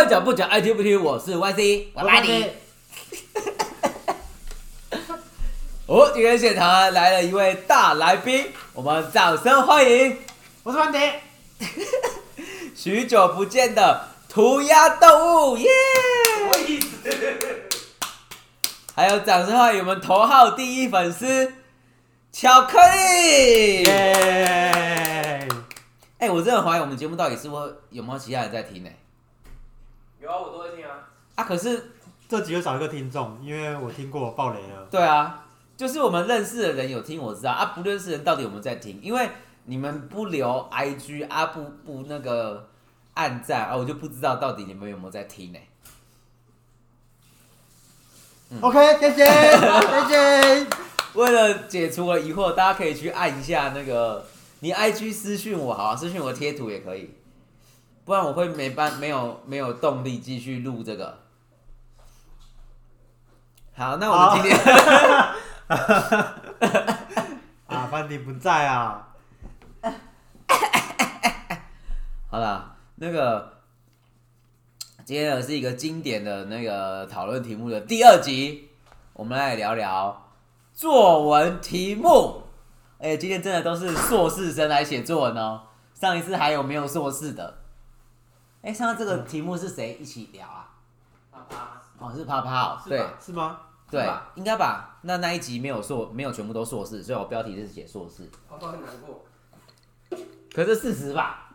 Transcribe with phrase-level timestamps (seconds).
[0.00, 1.04] 乱讲不讲，爱听不听。
[1.04, 2.46] 我是 YC，我爱你。
[5.84, 10.16] 哦，今天现场来了一位大来宾，我们掌声欢迎
[10.62, 10.98] 我是范迪。
[12.74, 15.68] 许久不见的涂鸦动物，耶！
[16.38, 16.88] 什么意思？
[18.94, 21.52] 还有掌声欢迎我们头号第一粉丝
[22.32, 23.82] 巧克力。
[23.82, 25.46] 耶！
[26.16, 28.88] 哎、我真的怀疑我们节目到底是不是有没有其他人在听呢、
[30.20, 31.08] 有啊，我都会听啊。
[31.34, 31.92] 啊，可是
[32.28, 34.86] 这集又少一个听众，因为我听过爆雷了。
[34.90, 39.00] 对啊，就是我们认识的人有听，我知道啊，不认识的人到底有没有在听？
[39.02, 39.30] 因为
[39.64, 42.68] 你们不留 IG 啊，不不那个
[43.14, 45.58] 暗赞啊，我就不知道到底你们有没有在听呢、
[48.60, 49.24] OK，谢谢，
[50.08, 50.66] 谢谢。
[51.14, 54.26] 为了解除我疑惑，大家可以去按一下那个
[54.60, 57.14] 你 IG 私讯我，好、啊，私讯我贴图也可以，
[58.10, 61.16] 不然我会没办没有没有动力继续录这个。
[63.76, 64.58] 好，那我们今天。
[67.68, 69.14] 啊，班迪不在啊。
[72.28, 73.60] 好啦，那个
[75.04, 78.70] 今天呢是一个经典的那个讨论题目的第二集，
[79.12, 80.32] 我们来聊聊
[80.74, 82.42] 作文题目。
[82.98, 85.62] 哎、今天真的都是硕士生来写作文哦。
[85.94, 87.59] 上一次还有没有硕士的？
[88.62, 90.68] 哎、上次这个题目是谁一起聊啊？
[91.32, 93.60] 啪啪，哦，是啪啪哦，对是吧是吗？
[93.90, 94.98] 对应该吧？
[95.02, 98.30] 那那一集没有硕，没有全部都硕士，所以我标题是写硕士。
[98.48, 99.24] 啪啪很难过。
[100.54, 101.48] 可是事实吧？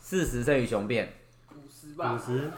[0.00, 1.12] 事实胜于雄辩。
[1.50, 2.50] 五十吧五，十。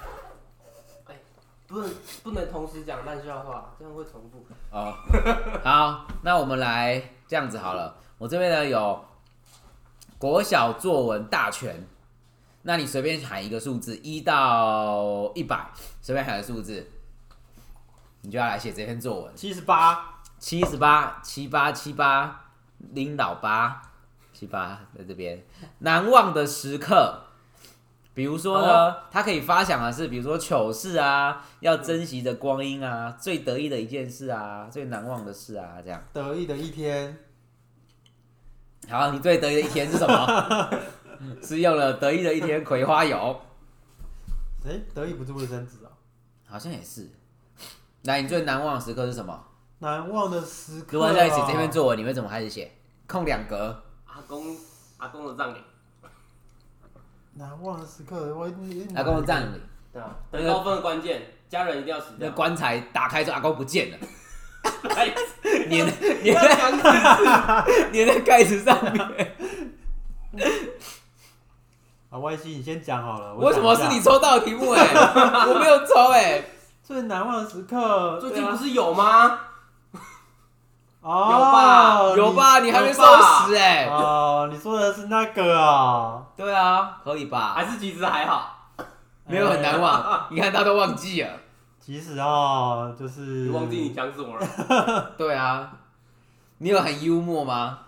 [1.69, 1.91] 不能
[2.23, 4.47] 不能同时讲烂笑话，这样会重复。
[4.71, 4.95] 哦，
[5.65, 7.97] 好，那我们来这样子好了。
[8.19, 9.05] 我这边呢有
[10.17, 11.85] 国小作文大全，
[12.67, 15.71] 那你随便喊一个数字，一到一百，
[16.03, 16.85] 随便喊个数字，
[18.23, 19.33] 你就要来写这篇作文。
[19.37, 20.13] 七十八。
[20.39, 22.45] 七十八，七八七八，
[22.93, 23.81] 领导八，
[24.35, 25.43] 七八在这边。
[25.79, 27.23] 难忘的时刻，
[28.13, 36.03] 比如说呢，他可以发想的是，比如说糗事啊，要珍惜的光阴啊，最得意的一件事啊，最难忘的事啊，这样。
[36.13, 37.17] 得意的一天。
[38.91, 40.71] 好，你最得意的一天是什么？
[41.43, 43.41] 是用了得意的一天葵花油，
[44.67, 45.91] 哎，得意不是卫生纸啊。
[46.47, 47.11] 好像也是。
[48.03, 49.45] 来，你最难忘的时刻是什么？
[49.81, 50.91] 难忘的时刻、啊。
[50.93, 52.73] 如果在写这篇作文，你会怎么开始写？
[53.07, 54.57] 空两格，阿公
[54.99, 55.59] 阿公的葬礼，
[57.35, 58.51] 难忘的时刻，我
[58.95, 59.61] 阿公的葬礼，
[59.93, 62.29] 对啊，那个得高分的关键，家人一定要死掉。
[62.29, 63.99] 那棺材打开之后，阿公不见了。
[64.97, 65.15] 哎
[65.71, 69.37] 粘不要粘讲粘在盖子上面。
[72.17, 73.35] 啊，Y C，你先讲好了。
[73.35, 74.81] 为什么是你抽到的题目、哎，
[75.47, 76.43] 我没有抽哎、
[76.83, 78.19] 最难忘的时刻？
[78.19, 79.39] 最近不是有吗？
[81.03, 82.59] 哦，有吧有吧？
[82.61, 86.23] 你还没收拾哎、哦，你说的是那个啊？
[86.35, 87.53] 对啊，可以吧？
[87.55, 88.71] 还是其实还好？
[89.27, 91.29] 没有很难忘， 你看他都忘记了。
[91.79, 95.13] 其实哦，就是忘记你讲什么了？
[95.19, 95.71] 对啊，
[96.59, 97.79] 你有很幽默吗？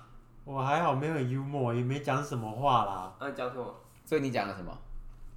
[0.44, 3.10] 我还好，没有很幽默，也没讲什么话啦。
[3.20, 3.64] 那你讲什么？
[4.08, 4.72] 所以你讲了什么？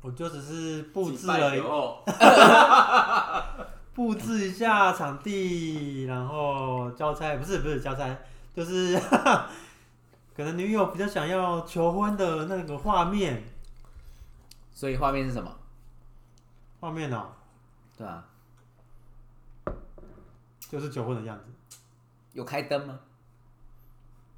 [0.02, 2.06] 我就只是布置了
[3.94, 8.18] 布置一下场地，然后交差不是不是交差，
[8.56, 8.98] 就是
[10.34, 13.44] 可能女友比较想要求婚的那个画面，
[14.74, 15.54] 所以画面是什么？
[16.80, 17.28] 画面哦，
[17.98, 18.24] 对啊，
[20.70, 21.78] 就是求婚的样子，
[22.32, 22.98] 有开灯吗？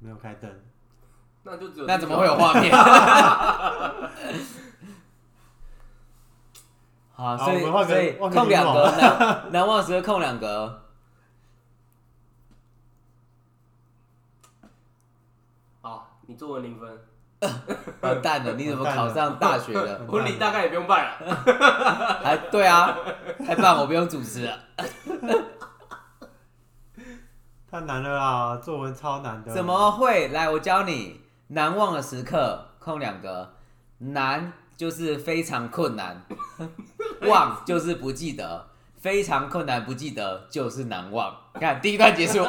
[0.00, 0.52] 没有开灯。
[1.44, 2.72] 那就只有那怎么会有画面？
[7.16, 10.82] 好，所以好我们换个所以换个空两格，难难忘时刻空两格。
[15.80, 17.06] 好，你作文零分，
[18.00, 20.00] 完蛋了，你怎么考上大学了？
[20.08, 21.12] 婚礼大概也不用办了。
[22.24, 22.96] 还对啊，
[23.46, 24.58] 太棒，我不用主持了。
[27.70, 29.52] 太难了啦，作文超难的。
[29.52, 30.28] 怎么会？
[30.28, 33.54] 来，我教你，难忘的时刻空两格，
[33.98, 36.24] 难就是非常困难，
[37.28, 38.68] 忘就是不记得，
[39.00, 41.36] 非常困难不记得就是难忘。
[41.54, 42.44] 看第一段结束，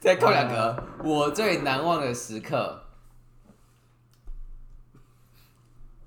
[0.00, 2.80] 再扣两格，我最难忘的时刻。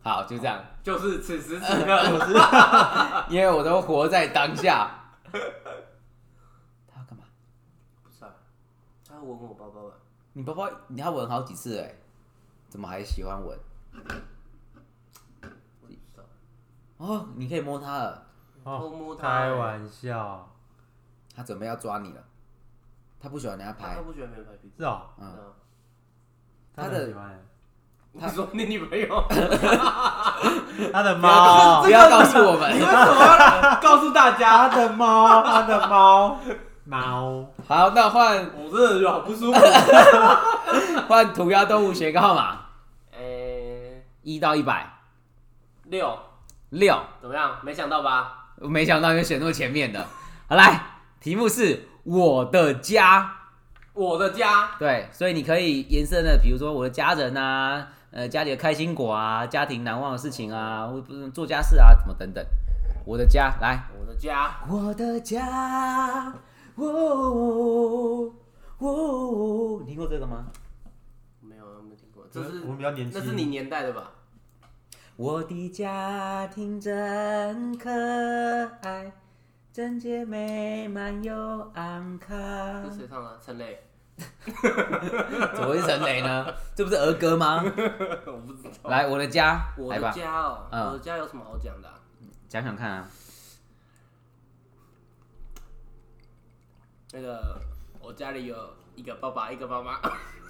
[0.04, 4.90] 好，就这样，就是此时此刻， 因为我都活在当下。
[5.34, 5.40] 他
[7.00, 7.26] 要干嘛？
[8.02, 8.32] 不是啊，
[9.18, 9.94] 他要吻我包包了。
[10.34, 11.92] 你包包你要闻好几次哎，
[12.70, 13.58] 怎么还喜欢闻？
[16.98, 18.24] 哦，你可以摸它了，
[18.64, 20.48] 偷哦，摸他，开玩笑，
[21.36, 22.24] 他准备要抓你了，
[23.20, 23.96] 他不喜欢人家拍。
[23.96, 24.74] 他，不喜欢别人拍屁股。
[24.78, 25.54] 是哦，嗯，嗯。
[26.76, 27.40] 他他的很喜欢欸
[28.14, 29.24] 你说你女朋友？
[30.92, 32.80] 他的猫，不要告诉我你为们。
[32.80, 32.92] 什么
[33.64, 34.68] 要告诉大家？
[34.70, 36.40] 他的猫，他的猫，
[36.88, 39.60] 猫，好，那换我真的觉得好不舒服。
[41.10, 42.58] 换涂鸦动物学个号码，
[43.12, 44.90] 诶，一到一百
[45.84, 46.18] 六
[46.70, 46.98] 六。
[47.22, 47.58] 怎么样？
[47.62, 48.52] 没想到吧？
[48.60, 50.06] 我没想到你会选那么前面的。
[50.48, 50.82] 好，来，
[51.20, 53.34] 题目是我的家。
[53.94, 62.46] 我的家，对，所以你可以延伸的，比如说我的家人啊，呃，家里的开心果啊，家庭难忘的事情啊，或不是做家事啊，什么等等。
[63.06, 66.32] 我的家，来，我的家，我的家，
[66.78, 68.32] 哦
[68.78, 70.46] 哦，你听过这个吗？
[71.42, 74.12] 没有没有听过，这是我们比较年轻，那是你年代的吧？
[75.16, 77.90] 我的家庭真可
[78.84, 79.12] 爱，
[79.74, 81.34] 整洁美满又
[81.74, 82.38] 安康
[82.88, 82.92] 这。
[82.96, 83.40] 谁唱的？
[83.44, 83.84] 陈雷？
[84.18, 86.46] 怎么会是陈雷呢？
[86.76, 87.64] 这不是儿歌吗？
[88.28, 88.90] 我不知道。
[88.92, 91.96] 来，我的家，我的家哦，嗯我的家有什么好讲的啊？
[92.48, 93.10] 讲讲看啊。
[97.12, 97.62] 那个
[98.00, 98.56] 我家里有
[98.96, 100.00] 一个爸爸，一个妈妈，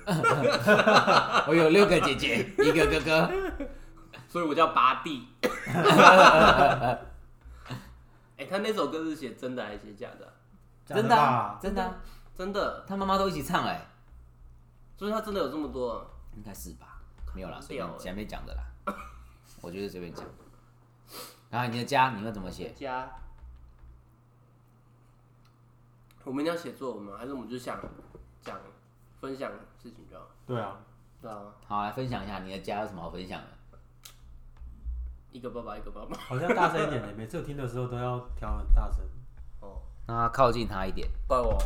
[1.48, 3.32] 我有六个姐姐，一个哥哥。
[4.30, 5.28] 所以我叫八弟。
[8.38, 10.34] 哎、他那首歌是写真的还是写假的啊？
[10.86, 11.96] 真的啊、真的啊、
[12.36, 13.88] 真的，他妈妈都一起唱哎、
[14.98, 16.06] 所以他真的有这么多啊。
[16.36, 17.00] 应该是吧？
[17.34, 18.62] 没有啦，随屌欸便前面讲的啦。
[19.62, 20.24] 我觉得随便讲。
[21.50, 22.72] 然后你的家你会怎么写？
[22.74, 23.10] 家，
[26.28, 27.14] 我们一定要写作文吗？
[27.18, 27.80] 还是我们就想
[28.42, 28.60] 讲
[29.22, 29.50] 分享
[29.82, 30.28] 事情就好？
[30.46, 30.78] 对啊，
[31.22, 33.48] 对啊，好，来分享一下你的家有什么好分享的？
[35.32, 36.18] 一个爸爸，一个妈妈。
[36.18, 39.00] 好像大声一点的，每次我听的时候都要调很大声。
[39.62, 41.58] 哦，那靠近他一点，怪我。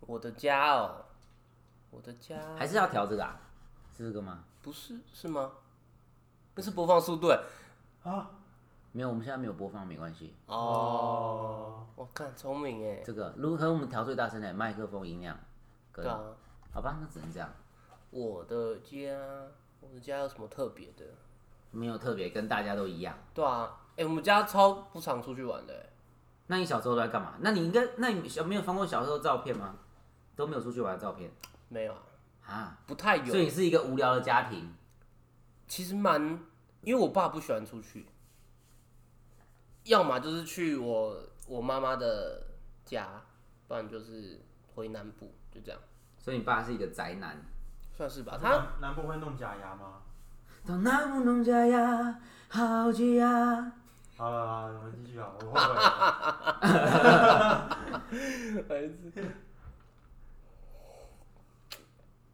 [0.00, 1.04] 我的家哦，
[1.90, 3.40] 我的家还是要调这个啊？
[3.96, 4.42] 是这个吗？
[4.60, 5.52] 不是是吗？
[6.56, 7.40] 那是播放速度欸
[8.02, 8.28] 啊，
[8.92, 10.34] 没有，我们现在没有播放，没关系。
[10.46, 11.86] 哦。
[11.96, 15.38] 我看聪明哎，这个如何我们调最大声的麦克风音量？
[15.90, 16.20] 跟对啊，
[16.72, 17.48] 好吧，那只能这样，
[18.10, 19.16] 我的家，
[19.80, 21.04] 我的家有什么特别的？
[21.70, 23.16] 没有特别跟大家都一样。
[23.32, 25.86] 对啊，哎、我们家超不常出去玩的哎。
[26.48, 27.34] 那你小时候都在干嘛？
[27.40, 29.74] 那你应该，那你小没有翻过小时候的照片吗？
[30.34, 31.30] 都没有出去玩的照片
[31.68, 31.98] 没有啊，
[32.46, 32.78] 啊？
[32.86, 33.24] 不太有。
[33.24, 34.74] 所以你是一个无聊的家庭。
[35.68, 36.40] 其实蛮，
[36.82, 38.06] 因为我爸不喜欢出去，
[39.84, 42.46] 要么就是去我我妈妈的
[42.84, 43.22] 家，
[43.66, 44.40] 不然就是
[44.74, 45.80] 回南部，就这样，
[46.18, 47.36] 所以你爸是一个宅男。
[47.96, 48.38] 算是吧。
[48.40, 50.02] 他南南部会弄假牙吗？
[50.66, 53.72] 到南部弄假牙，好吉呀。
[54.16, 57.78] 好了，好了我们继续啊，我后悔了。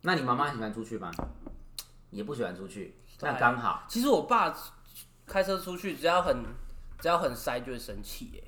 [0.03, 1.11] 那你妈妈喜欢出去吗？
[2.11, 3.85] 也不喜欢出去，对那刚好。
[3.89, 4.55] 其实我爸
[5.27, 6.45] 开车出去，只要很
[6.99, 8.45] 只要很塞就会生气耶，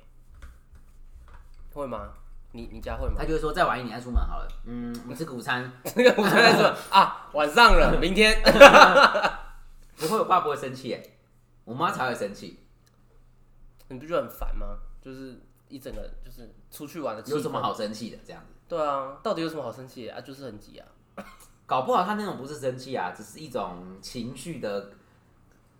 [1.73, 2.09] 会吗？
[2.53, 3.23] 你你家会吗他？
[3.23, 4.47] 就会说再晚一点再出门好了。
[4.65, 5.71] 嗯， 我们吃个午餐。
[5.95, 8.41] 那个我刚才说 啊，晚上了，明天。
[9.95, 11.17] 不会，我爸不会生气耶，
[11.63, 12.59] 我妈才会生气。
[13.87, 14.79] 你不觉得很烦吗？
[15.01, 15.39] 就是
[15.69, 17.61] 一整个就是出去玩的气氛有什么？
[17.61, 18.17] 好生气的？
[18.25, 20.19] 这样子，对啊，到底有什么好生气的啊？
[20.19, 20.87] 就是很急啊。
[21.65, 24.91] 搞不好他那种不是生气啊，只是一种情绪的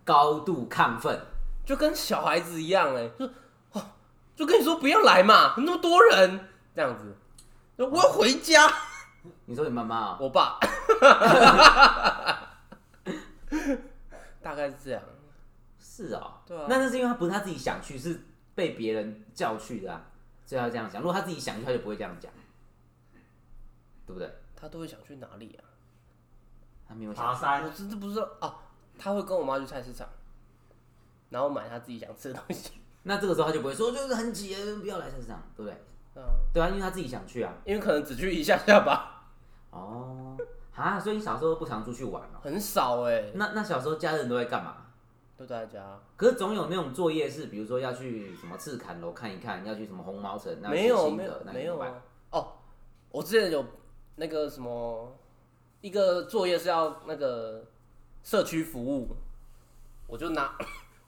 [0.05, 1.19] 高度亢奋。
[1.65, 3.25] 就跟小孩子一样哎、就
[3.71, 3.91] 哦，
[4.35, 7.15] 就跟你说不要来嘛，那么多人这样子，
[7.77, 8.71] 我要回家。
[9.45, 10.59] 你说你妈妈啊、我爸，
[14.41, 15.01] 大概是这样。
[15.79, 18.19] 是哦，对啊那那是因为他不是他自己想去，是
[18.55, 20.01] 被别人叫去的啊，
[20.45, 21.01] 所以他这样想。
[21.01, 22.31] 如果他自己想去，他就不会这样讲，
[24.05, 24.33] 对不对？
[24.55, 25.63] 他都会想去哪里啊？
[26.87, 28.55] 他没有想爬山我真的不知道哦。
[28.97, 30.07] 他会跟我妈去菜市场，
[31.31, 32.73] 然后买他自己想吃的东西。
[33.03, 35.75] 那这个时候他就不会说就是很挤，不要来菜市场，对不对？
[36.13, 37.51] 对啊，对啊，因为他自己想去啊。
[37.65, 39.25] 因为可能只去一下下吧，
[39.71, 40.37] 哦，
[40.75, 42.37] 啊，所以你小时候不常出去玩哦。
[42.43, 44.77] 很少哎、那那小时候家人都在干嘛？
[45.37, 45.99] 都在家。
[46.15, 52.53] 可是总有那种作业是，比如说要去什么赤坎楼看一看，要去什么红毛城，那没有没有没有啊哦，
[53.09, 53.65] 我之前有
[54.17, 55.17] 那个什么
[55.79, 57.65] 一个作业是要那个
[58.21, 59.15] 社区服务，
[60.05, 60.55] 我就拿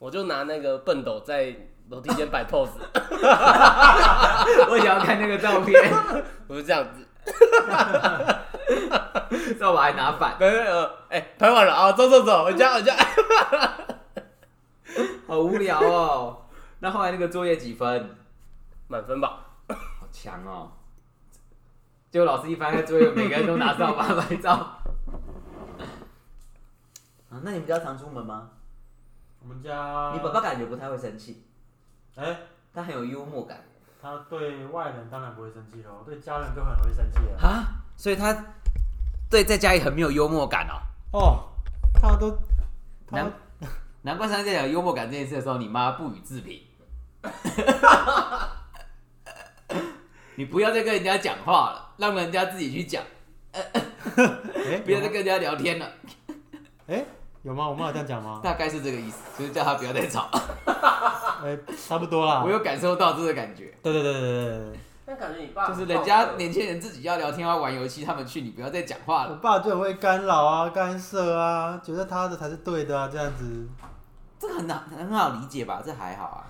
[0.03, 1.55] 我就拿那个笨斗在
[1.87, 2.67] 楼梯间摆 pose，
[4.69, 5.81] 我想要看那个照片，
[6.45, 7.07] 我就这样子，
[9.57, 10.35] 照我还拿反。
[10.37, 12.93] 没有哎、拍完了啊，走走走，回家回家。
[15.25, 16.47] 好无聊哦。
[16.79, 18.17] 那后来那个作业几分？
[18.89, 19.45] 满分吧。
[19.69, 20.69] 好强哦！
[22.11, 24.51] 结果老师一翻开作业，每个人都拿扫把拍照。
[27.29, 28.49] 啊，那你们家常出门吗？
[29.43, 31.43] 我们家你爸爸感觉不太会生气，
[32.15, 32.37] 哎、
[32.73, 33.61] 他很有幽默感
[34.01, 37.37] 他对外人当然不会生气喽，对家人就很容易生气了。
[37.39, 38.33] 啊，所以他
[39.29, 40.81] 对在家里很没有幽默感哦。
[41.11, 41.49] 哦，
[41.93, 42.31] 他都
[43.07, 43.31] 他难
[44.01, 46.61] 难怪上次在讲幽默感这件事的时候，你妈不予置评。
[50.35, 53.03] 你不要再跟人家讲话了，让人家自己去讲，
[53.53, 53.61] 哎、
[54.83, 55.89] 不要再跟人家聊天了。
[56.87, 57.05] 哎、
[57.43, 57.67] 有吗？
[57.69, 58.39] 我妈有这样讲吗？
[58.43, 60.27] 大概是这个意思，就是叫他不要再吵。
[61.43, 61.57] 哎、
[61.87, 62.49] 差不多啦 我。
[62.49, 69.35] 有感受到这个感觉，对对对对对对对，但感觉你爸就是人家年轻人自己要聊天要玩游戏，他们去，你不要再讲话我了。
[69.35, 73.67] 爸就很会干扰啊、干涉啊，觉得他的才是对的啊，这样子。
[74.39, 75.81] 这个很好很好理解吧？
[75.85, 76.47] 这还好啊。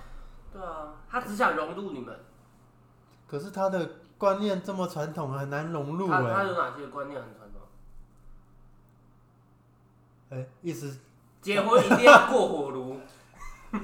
[0.52, 2.16] 对啊，他只想融入你们。
[3.28, 7.43] 可是他的观念这么传统，很难融入哎、他他有哪些观念很传
[10.62, 10.98] 意思
[11.42, 13.00] 结婚一定要过火炉，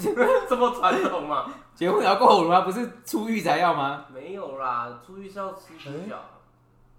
[0.47, 1.51] 这么传统吗？
[1.75, 2.61] 结婚也要过火炉啊？
[2.61, 4.05] 不是出狱才要吗？
[4.13, 6.17] 没有啦，出狱是要吃猪脚，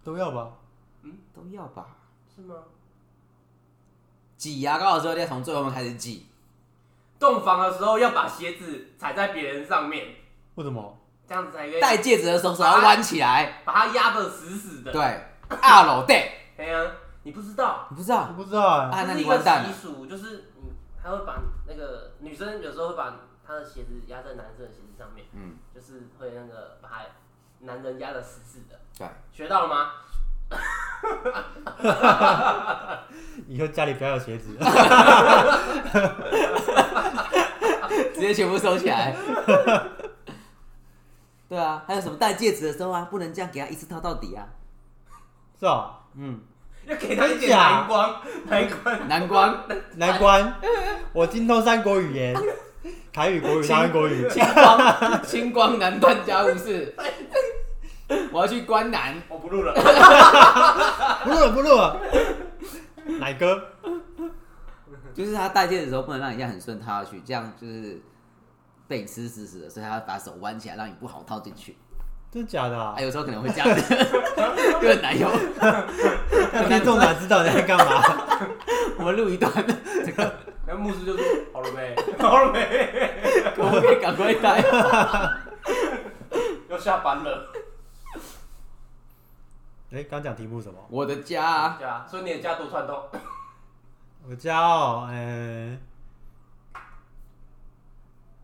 [0.04, 0.48] 都要吧？
[1.02, 1.86] 嗯都要吧。
[2.34, 2.54] 是吗？
[4.36, 6.26] 挤牙膏的时候要从最后面开始挤，
[7.18, 10.06] 洞房的时候要把鞋子踩在别人上面，
[10.54, 10.96] 为什么？
[11.28, 13.62] 这样子才可以戴戒指的时候手要弯起来。
[13.64, 14.90] 把它压得死死的。
[14.90, 15.00] 对，
[15.62, 16.90] 二楼对，哎呀，
[17.22, 18.90] 你不知道，你不知道我不知道哎、啊？
[18.92, 19.74] 那这是一个你完蛋了习。
[19.74, 20.72] 俗，就是你
[21.02, 23.14] 他会把那个女生有时候会把
[23.46, 27.00] 她的鞋子压在男生的鞋子上面，嗯，就是会那个把他
[27.60, 28.78] 男人压的死死的。
[28.96, 29.92] 对，学到了吗？
[33.46, 34.56] 以后家里不要有鞋子。
[38.14, 39.14] 直接全部收起来。
[41.48, 44.46] 对啊，还有什么戴戒指的时候啊，不能这样给他一次套到底啊。
[45.58, 46.40] 是哦，嗯，
[46.86, 49.08] 要给他一点真假蓝光，蓝光。
[49.08, 49.64] 难关，
[49.96, 50.54] 难关。
[51.12, 52.34] 我精通三国语言，
[53.12, 54.28] 台语、国语、台湾国语。
[54.30, 56.94] 清光，清光南段家务事。
[58.32, 59.72] 我要去关南，我不录了。
[61.24, 62.00] 不录了，不录了。
[63.20, 63.62] 奶哥，
[65.14, 68.00] 就是他戴戒指的时候不能让人家很顺套下去，这样就是
[68.88, 71.76] 被你吃死死的，所以他要把手弯起来，让你不好套进去。
[72.30, 73.00] 真的假的啊啊，？
[73.02, 73.94] 有时候可能会这样子，
[74.80, 75.28] 就很难用。
[76.52, 78.02] 那听众哪知道你在干嘛？
[78.98, 79.52] 我们录一段，
[80.04, 80.32] 这个
[80.66, 81.96] 然后牧师就说：“好了没？
[82.22, 83.50] 好了没？
[83.56, 84.62] 可不可以赶快戴？
[86.68, 87.48] 要下班了。
[89.92, 90.78] 哎，刚讲题目什么？
[90.88, 93.02] 我的家，对啊，所以你的家多传统。
[94.28, 95.76] 我家哦，呃，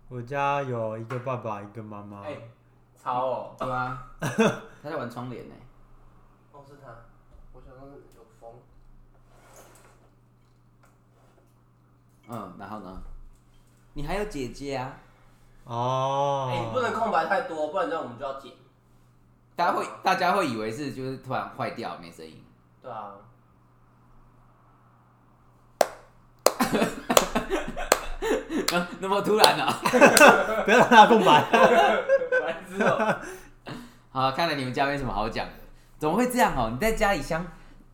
[0.09, 2.23] 我家有一个爸爸，一个妈妈。
[2.25, 2.37] 哎，
[3.06, 3.54] 超哦。
[3.58, 4.02] 对啊，
[4.82, 5.54] 他在玩窗帘呢。
[6.50, 6.90] 哦，是他。
[7.52, 7.86] 我想说
[8.16, 8.50] 有风。
[12.28, 13.00] 嗯，然后呢？
[13.94, 14.92] 你还有姐姐啊？
[15.66, 18.52] 哦，哎，你不能空白太多，不然这样我们就要剪。
[19.54, 22.44] 大家会大家会以为是就是突然坏掉没声音，
[22.82, 23.12] 对啊。
[28.75, 29.72] 啊 那么突然啊！
[30.64, 31.44] 不要让他空白。
[32.47, 33.21] 白痴哦。
[34.11, 35.53] 好，看来你们家没什么好讲的，
[35.99, 36.71] 怎么会这样哦？
[36.73, 37.45] 你在家里相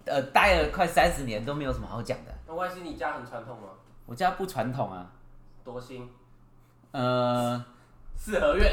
[0.04, 2.32] 呃待了快三十年都没有什么好讲的。
[2.46, 3.68] 那外星你家很传统吗？
[4.04, 5.06] 我家不传统啊，
[5.64, 6.08] 多心。
[6.90, 7.64] 呃，
[8.14, 8.72] 四合院。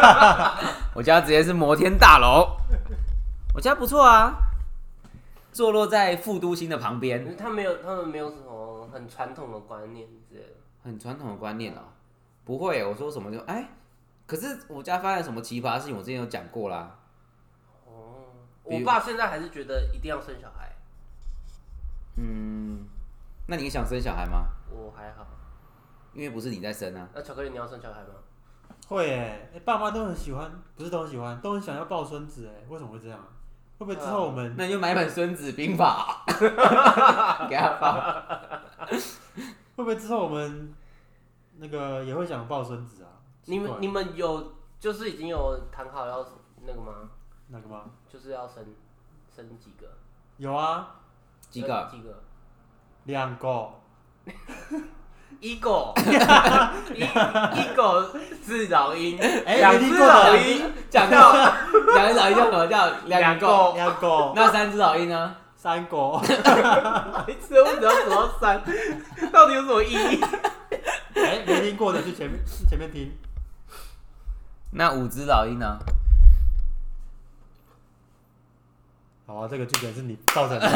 [0.94, 2.56] 我家直接是摩天大楼，
[3.54, 4.34] 我家不错啊，
[5.50, 10.48] 坐落在副都心的旁边，他没有，他们没有什么很传统的观念之类的。
[10.84, 11.80] 很传统的观念哦。
[12.44, 13.68] 不会，我说什么就哎，
[14.30, 16.96] 可是我家发生什么奇葩的事情，我之前有讲过啦。
[17.84, 18.30] 哦，
[18.62, 20.70] 比如我爸现在还是觉得一定要生小孩，
[22.14, 22.86] 嗯，
[23.48, 24.46] 那你想生小孩吗？
[24.70, 25.26] 我还好。
[26.14, 27.08] 因为不是你在生啊。
[27.12, 28.14] 那巧克力你要生小孩吗？
[28.86, 33.18] 会哎、哎爸妈都很喜欢，不是都很喜欢，都很想要抱孙子哎、为什么会这样？
[33.78, 36.22] 会不会之后我们那你就买本《孙子兵法》
[37.50, 37.98] 给他抱。
[39.74, 40.72] 会不会之后我们
[41.56, 42.99] 那个也会想抱孙子
[43.46, 46.26] 你们你们有就是已经有谈好要
[46.66, 46.92] 那个吗？
[47.48, 47.82] 那个吗？
[48.12, 48.64] 就是要生
[49.34, 49.86] 生几个？
[50.36, 50.96] 有啊，
[51.50, 51.88] 几个？
[51.90, 52.22] 生几个？
[53.04, 53.70] 两个。
[55.40, 55.94] 一个，
[56.92, 58.12] 一一个
[58.44, 61.32] 是老鹰，哎两只老鹰，讲到
[61.94, 63.72] 两只老鹰叫什么叫两个？
[63.74, 65.34] 两个，那三只老鹰呢？
[65.56, 68.62] 三个，白痴，为什么要数到三？
[69.32, 70.20] 到底有什么意义？
[71.14, 73.10] 哎、没听过的去前面前面听。
[74.72, 75.78] 那五只老鹰呢？
[79.26, 80.68] 好啊，这个剧本是你造成的。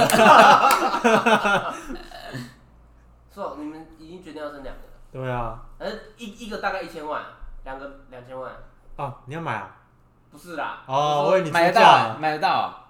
[3.33, 7.23] 是哦，你们已经决定要生两个了，对啊，呃一一个大概一千万，
[7.65, 8.53] 两个两千万，
[8.97, 9.77] 哦，你要买啊？
[10.31, 10.83] 不是啦。
[10.87, 12.87] 哦，我为你出买得到价啊，，买得到啊。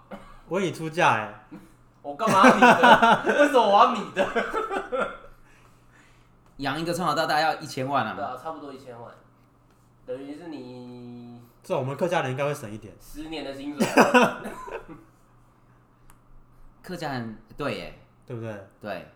[0.48, 1.46] 我以为你出价哎。
[2.02, 3.22] 我干嘛要你的？
[3.40, 5.08] 为什么我要你的？
[6.58, 8.12] 养一个从小到大要一千万啊！
[8.14, 9.10] 对啊，差不多一千万，
[10.06, 12.94] 等于是你这我们客家人应该会省一点。
[13.00, 13.86] 十年的薪水。
[16.82, 18.68] 客家人对耶，对不对？
[18.80, 19.08] 对。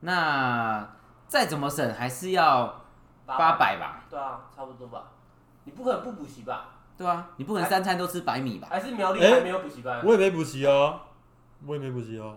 [0.00, 0.86] 那
[1.26, 2.84] 再怎么省还是要
[3.24, 4.04] 八百吧？
[4.10, 5.10] 对啊，差不多吧。
[5.64, 6.68] 你不可能不补习吧？
[6.98, 8.68] 对啊，你不可能三餐都吃白米吧？
[8.70, 10.04] 还是苗栗哎还没有补习班？
[10.04, 11.00] 我也没补习哦，
[11.64, 12.36] 我也没补习哦。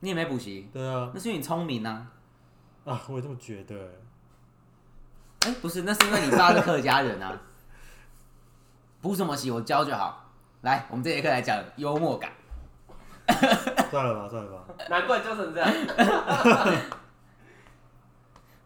[0.00, 2.12] 你也没补习，对啊，那是因为你聪明啊。
[2.84, 3.74] 啊，我也这么觉得。
[5.46, 7.32] 哎、不是，那是因为你爸是客家人啊。
[9.00, 10.24] 补什么习我教就好。
[10.62, 12.32] 来，我们这节课来讲幽默感。
[13.90, 14.64] 算了吧，算了吧。
[14.90, 15.70] 难怪教成这样。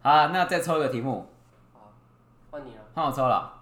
[0.01, 1.31] 好啊，那再抽一个题目，
[1.73, 1.91] 好，
[2.49, 2.81] 换你了。
[2.95, 3.53] 换我抽了。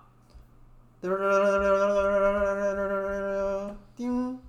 [3.98, 4.40] 叮，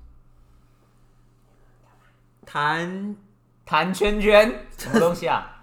[2.47, 3.17] 弹
[3.65, 5.60] 弹圈圈，什么东西啊？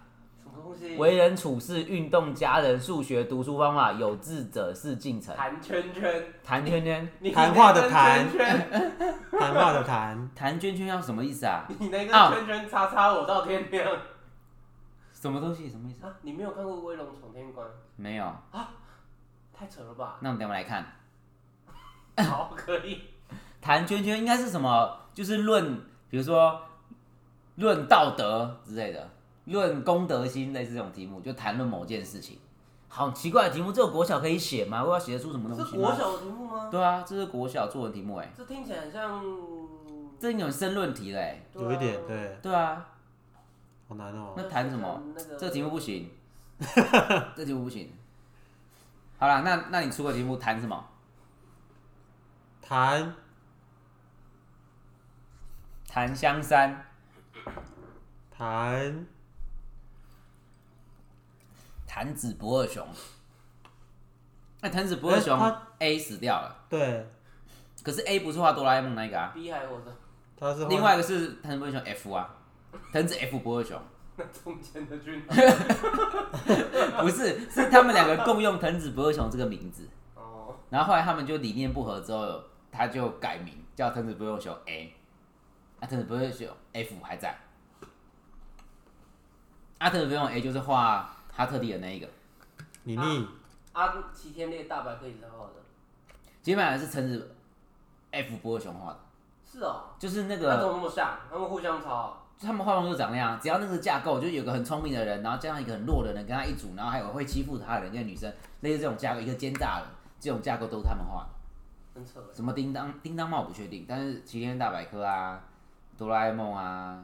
[0.96, 5.36] 为人处事、运动、家人、数学、读书方法，有志者事竟成。
[5.36, 6.24] 谈圈圈。
[6.44, 8.38] 谈圈圈， 你谈话的谈圈
[8.70, 8.94] 圈，
[9.40, 11.66] 谈话的谈， 谈圈圈要什么意思啊？
[11.80, 13.86] 你那啊个圈圈叉叉我到天亮
[15.14, 15.70] 什么东西？
[15.70, 16.06] 什么意思？
[16.06, 16.14] 啊！
[16.22, 17.66] 你没有看过《威龙闯天关》？
[17.96, 18.70] 没有啊。
[19.52, 20.18] 太扯了吧！
[20.22, 20.86] 那我们等一下来看。
[22.30, 23.02] 好，可以。
[23.60, 25.00] 谈圈圈应该是什么？
[25.16, 26.62] 就是论，比如说
[27.56, 29.10] 论道德之类的，
[29.48, 32.40] 论公德心，类似这种题目，就谈论某件事情。
[32.90, 34.84] 好奇怪的题目，这个国小可以写吗？
[34.84, 35.78] 我要写得出什么东西是？
[35.78, 36.70] 国小的题目吗？
[36.72, 39.24] 对啊，这是国小作文题目哎，这听起来很像。
[40.20, 41.44] 这有申论题嘞。
[41.54, 42.08] 对啊有一点。
[42.08, 42.88] 对，对啊，
[43.88, 44.34] 好难哦。
[44.36, 45.02] 那谈什么？
[45.16, 46.10] 那个这个题目不行，
[47.36, 47.92] 这题目不行。
[49.20, 50.84] 好了，那那你出个题目谈什么？
[52.62, 53.14] 谈
[55.88, 56.86] 谈香山，
[58.32, 59.06] 谈
[61.88, 62.86] 弹指不二雄。
[64.62, 65.40] 那 弹指不二雄
[65.80, 67.08] A 死掉了，对，
[67.84, 69.96] 可是 A 不是画哆啦 A 梦那个啊，B 还我的，
[70.36, 72.36] 他是另外一个是弹指不二雄 F 啊，
[72.92, 73.80] 藤子 F 不二雄，
[74.18, 75.22] 那中间的军
[77.00, 84.96] 不是，是他们两个共用藤子不二雄这个名字，哦，然后后来他们就理念不合之后，他就改名叫藤子不二雄 A，
[85.80, 87.38] 啊，藤子不二雄 F 还在，
[89.78, 92.10] 啊，藤子不二雄 A 就是画哈特利的那一个，
[92.82, 93.28] 你腻？
[93.74, 95.54] 啊，齐天烈大白可以是他画的，
[96.42, 97.36] 基本上是橙子
[98.10, 99.00] F 不二雄画的，
[99.46, 101.20] 是哦，就是那那怎个么那么像？
[101.30, 109.86] 他们互相抄，他们画风就长那样，只要那个架构就有个很聪明的人，然后加上一个很弱的人跟他一组，然后还有会欺负他的人，跟女生类似这种架构，一个奸诈的
[110.20, 111.30] 这种架构都是他们画的。
[111.94, 112.34] 很扯欸。
[112.34, 115.40] 什么叮当叮当猫我不确定，但是齐天大百科啊、
[115.96, 117.04] 哆啦 A 梦啊、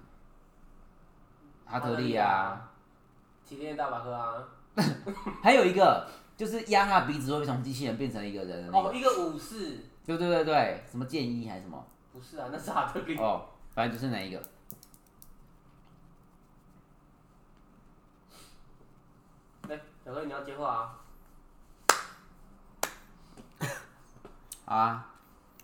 [1.65, 2.72] 哈特利啊，
[3.46, 4.44] 齐天烈大百科啊，
[5.44, 11.86] 还有一个就是压他的鼻子会从机器人变成一个人的那哦，一个武士，对对对对，什么剑一还是什么？
[12.12, 13.18] 不是啊，那是哈特利。
[13.18, 14.42] 哦，反正就是哪一个。
[19.70, 21.00] 来，小哥你要接话啊？
[24.66, 25.14] 好啊，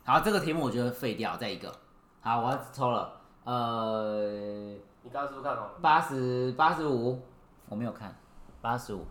[0.04, 1.74] 好，这个题目我觉得废掉，再一个。
[2.22, 5.72] 好，我要抽了，呃，你刚刚是不是看懂了？
[5.82, 7.22] 八十八十五，
[7.69, 8.13] 我没有看，
[8.62, 9.05] 八十五，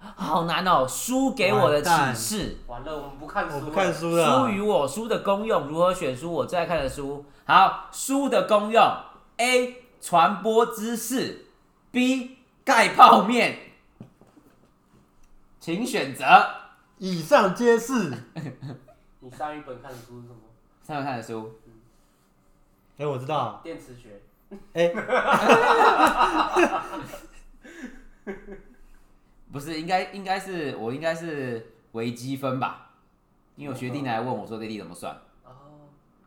[0.00, 2.56] 好难哦，书给我的启示。
[2.66, 3.56] 完了，我们不看书了。
[3.56, 4.26] 我不看书了。
[4.26, 6.32] 书与我书的功用，如何选书？
[6.32, 7.24] 我最爱看的书。
[7.44, 8.82] 好，书的功用
[9.36, 9.84] ：A.
[10.00, 11.46] 传播知识
[11.92, 12.32] ；B.
[12.64, 13.58] 盖泡面。
[15.60, 16.24] 请选择。
[16.98, 18.12] 以上皆是。
[19.20, 20.40] 你上一本看的书是什么？
[20.82, 21.58] 上本看的书，
[22.98, 23.60] 哎，我知道。
[23.62, 24.20] 电磁学。
[24.74, 24.92] 哎，
[29.52, 32.90] 不是应该应该是我应该是微积分吧？
[33.56, 35.52] 因为我学弟来问我说这题怎么算，哦，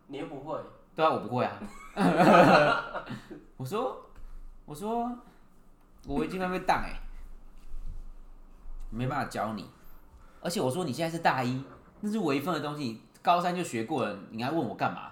[0.08, 0.58] 你又不会。
[0.96, 1.60] 对啊，我不会啊。
[3.58, 4.06] 我说
[4.66, 5.12] 我说
[6.06, 7.00] 我微积分被当哎、
[8.90, 9.70] 没办法教你。
[10.42, 11.64] 而且我说你现在是大一，
[12.00, 15.12] 那是微分的东西，高三就学过了，你还问我干嘛？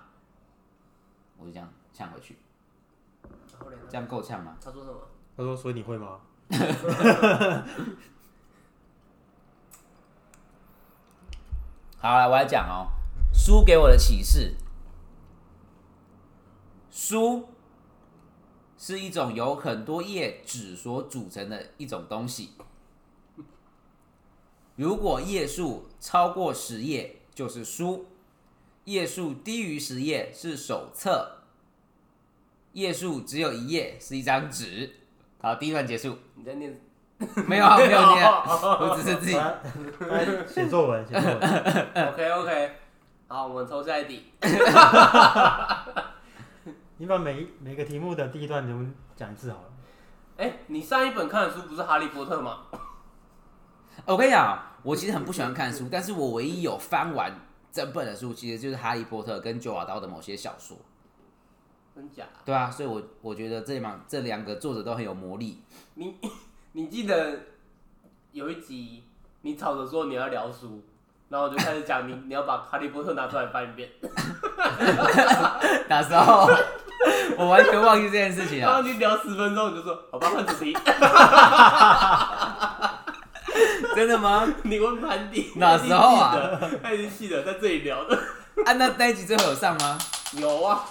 [1.38, 2.38] 我就这样呛回去，
[3.24, 4.56] 然后嘞这样够呛吗？
[4.64, 5.00] 他说什么？
[5.36, 6.22] 他说，所以你会吗？
[11.98, 12.92] 好了，我来讲哦。
[13.34, 14.56] 书给我的启示，
[16.90, 17.50] 书
[18.78, 22.52] 是一种由很多页纸所组成的一种东西。
[24.76, 28.06] 如果页数超过十页，就是书；
[28.86, 31.44] 页数低于十页是手册；
[32.74, 35.00] 页数只有一页是一张纸。
[35.46, 36.18] 好，第一段结束。
[36.34, 36.76] 你在念？
[37.46, 39.34] 没有啊，没有念， 我只是自己。
[40.52, 41.40] 写作文，写作文。
[42.08, 42.72] OK OK，
[43.28, 44.24] 好，我们抽下一题。
[46.98, 49.70] 你把每一每个题目的第一段全部讲一次好了。
[50.38, 52.62] 哎、你上一本看的书不是《哈利波特》吗？
[54.04, 57.32] 我跟你讲，我其实很不喜欢看书，但是我唯一有翻完
[57.72, 60.76] 整本的书，其实就是《哈利波特》跟《九把刀》的某些小说。
[61.96, 62.26] 真假？
[62.44, 65.64] 对啊，所以我我觉得这两这两个作者都很有魔力。
[65.94, 66.16] 你
[66.74, 67.40] 你记得
[68.34, 69.04] 有一集
[69.42, 70.84] 你吵着说你要聊书，
[71.30, 73.90] 然后我就开始讲你你要把《哈利波特》拿出来翻一遍，
[75.88, 76.50] 那时候
[77.38, 78.68] 我完全忘记这件事情了。
[78.68, 80.76] 然后你聊十分钟，你就说好吧，换主题。
[83.96, 84.46] 真的吗？
[84.64, 86.36] 你问盘底哪时候啊？
[86.84, 88.16] 他已经记得在这里聊的。
[88.66, 89.98] 啊，那那一集最后有上吗？
[90.34, 90.84] 有啊，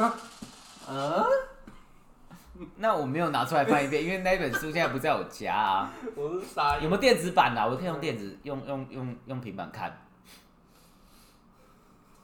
[0.88, 1.24] 啊，
[2.76, 5.92] 那我没有拿出来翻一遍，因为那本书现在不在我家啊。
[6.14, 6.84] 我是傻眼。
[6.84, 9.96] 有没有电子版的啊、我可以用电子用用用用平板看，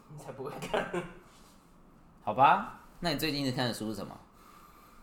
[0.08, 0.90] 你才不会看。
[2.22, 2.80] 好吧？
[3.00, 4.16] 那你最近是看的书是什么？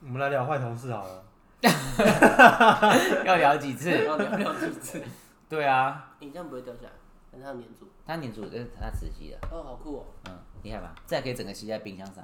[0.04, 1.24] 我们来聊坏同事好了。
[3.26, 4.06] 要聊几次？
[4.06, 5.04] 要聊聊几次，
[5.50, 6.91] 对啊，你这样不会掉下来，
[7.32, 7.89] 但它要粘住。
[8.06, 10.06] 它粘住，这是它磁吸的，哦，好酷哦！
[10.30, 10.93] 嗯，厉害吧？
[11.08, 12.24] 这还可以整个吸在冰箱上，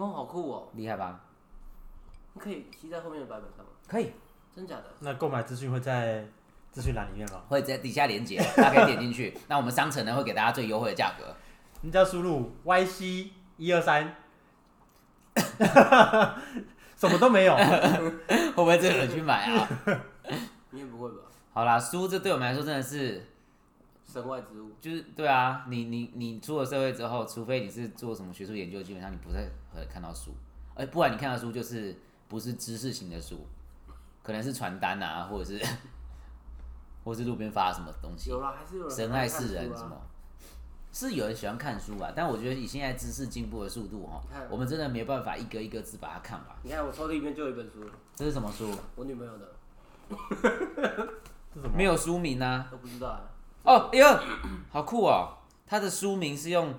[0.00, 0.68] 哦，好酷哦！
[0.74, 1.20] 厉害吧？
[2.32, 3.70] 你可以吸在后面的版本上吗？
[3.86, 4.12] 可以，
[4.54, 4.84] 真假的？
[5.00, 6.24] 那购买资讯会在
[6.72, 7.42] 资讯栏里面吗？
[7.48, 9.36] 会在底下连接， 大家可以点进去。
[9.48, 11.34] 那我们商城呢会给大家最优惠的价格。
[11.82, 14.14] 你只要输入 YC 一二三，
[16.96, 17.56] 什么都没有。
[17.56, 19.68] 会不会真的有人去买啊？
[20.70, 21.24] 你也不会吧？
[21.52, 23.26] 好啦，书这对我们来说真的是，
[24.10, 24.72] 身外之物。
[24.80, 29.44] 就是对啊，你你你出了社会之后，除非你是做什么学术研究，基本上你不太
[29.74, 30.32] 会看到书，
[30.74, 31.96] 而不然你看到书就是
[32.28, 33.46] 不是知识型的书，
[34.22, 35.64] 可能是传单啊，或者是
[37.04, 39.96] 或是路边发的什么东西，有啦，还是有人神爱世人什么。
[40.92, 44.20] 是有人喜欢看书啊，但我觉得以现在知识进步的速度哈，
[44.50, 46.48] 我们真的没有办法一个一个字把它看完。
[46.64, 48.74] 你看我抽屉里面就有一本书，这是什么书？
[48.96, 49.52] 我女朋友的，
[51.54, 51.76] 是什么？
[51.76, 52.66] 没有书名啊。
[52.68, 53.22] 都不知道啊。
[53.70, 54.18] 哦，哎呦，
[54.72, 55.28] 好酷哦！
[55.64, 56.74] 它的书名是用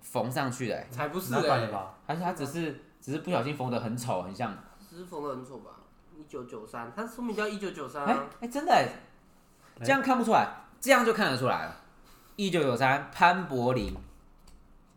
[0.00, 1.94] 缝上去的，哎才不是拿反哎、吧？
[2.06, 4.56] 还是它只是只是不小心缝的很丑，很像。
[4.88, 5.70] 只是缝的很丑吧？
[6.16, 8.24] 一九九三，它书名叫一九九三哎啊。
[8.38, 8.88] 哎，真的哎，
[9.80, 10.48] 这样看不出来，
[10.80, 11.76] 这样就看得出来了。
[12.36, 13.92] 一九九三，潘柏林，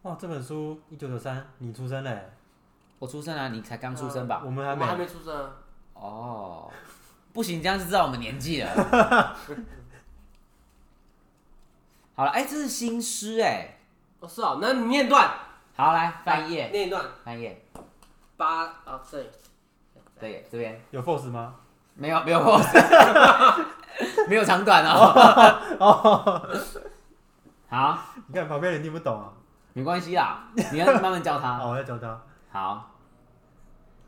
[0.04, 2.30] 哇，这本书一九九三，你出生嘞？
[3.00, 4.44] 我出生啊，你才刚出生吧？
[4.46, 5.06] 我们还我们还没。
[5.06, 5.52] 没出生啊。
[5.96, 6.72] 哦，
[7.34, 9.36] 不行，这样就知道我们年纪了。
[12.22, 13.80] 好了，哎，这是新诗哎。
[14.20, 15.28] 哦，是哦，那你念段，
[15.76, 17.04] 好，来翻页，念一段。
[17.26, 17.66] 翻页，
[18.38, 19.28] 八啊，这里。
[20.20, 21.56] 对，这边有 force 吗？
[21.96, 23.66] 没有没有 pose，
[24.30, 26.48] 没有长短哦。
[27.68, 29.34] 好，你看旁边人听不懂啊。
[29.74, 31.58] 没关系啦，你要 慢慢教他。
[31.58, 32.22] 好，我要教他。
[32.52, 32.92] 好，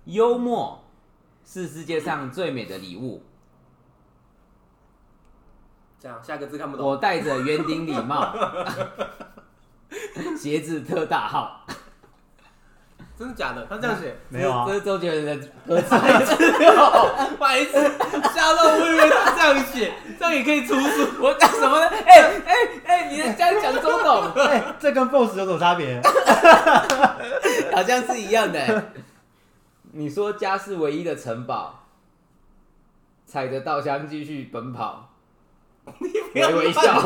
[0.06, 0.86] 幽默
[1.44, 3.24] 是世界上最美的礼物。
[6.04, 6.86] 这样，下个字看不懂。
[6.86, 8.36] 我戴着圆顶礼帽，
[10.38, 11.66] 鞋子特大号。
[13.18, 13.66] 真的假的？
[13.70, 15.96] 他这样写，没有啊这是周杰伦的歌词。
[17.40, 17.72] 白痴，
[18.36, 21.08] 吓到我以为他这样写，这样也可以出书。
[21.22, 21.88] 我干什么呢？
[21.88, 26.02] 哎哎哎，你这样讲周董， 哎，这跟 boss 有什么差别？
[27.72, 28.92] 好像是一样的。
[29.94, 31.86] 你说家是唯一的城堡，
[33.26, 35.13] 踩着稻香继续奔跑，
[36.34, 37.02] 微微笑。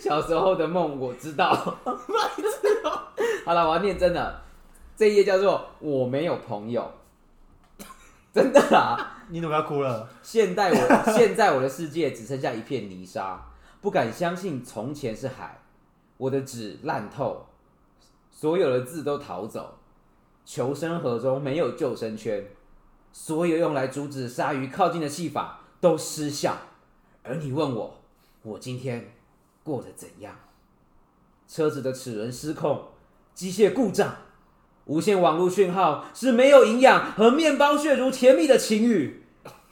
[0.00, 1.54] 小时候的梦我知道。
[3.44, 4.42] 好了，我要念真的，
[4.96, 6.92] 这一页叫做“我没有朋友”，
[8.32, 9.12] 真的啦。
[9.28, 10.08] 你怎么要哭了？
[10.22, 13.50] 现在我现在我的世界只剩下一片泥沙，
[13.80, 15.62] 不敢相信从前是海。
[16.16, 17.46] 我的纸烂透，
[18.30, 19.78] 所有的字都逃走。
[20.44, 22.46] 求生河中没有救生圈，
[23.12, 26.56] 所有用来阻止鲨鱼靠近的戏法都失效。
[27.28, 28.00] 而你问我，
[28.42, 29.12] 我今天
[29.64, 30.34] 过得怎样？
[31.48, 32.84] 车子的齿轮失控，
[33.34, 34.16] 机械故障，
[34.84, 39.24] 无线网络讯号是没有营养和面包屑如甜蜜的情语。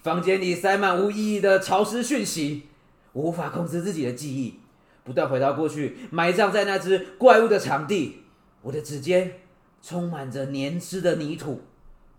[0.02, 2.64] 房间里塞满无意义的潮湿讯息，
[3.12, 4.58] 我无法控制自己的记忆，
[5.04, 8.24] 不断回到过去，埋葬在那只怪物的场地。
[8.62, 9.40] 我的指尖
[9.80, 11.62] 充满着黏湿的泥土，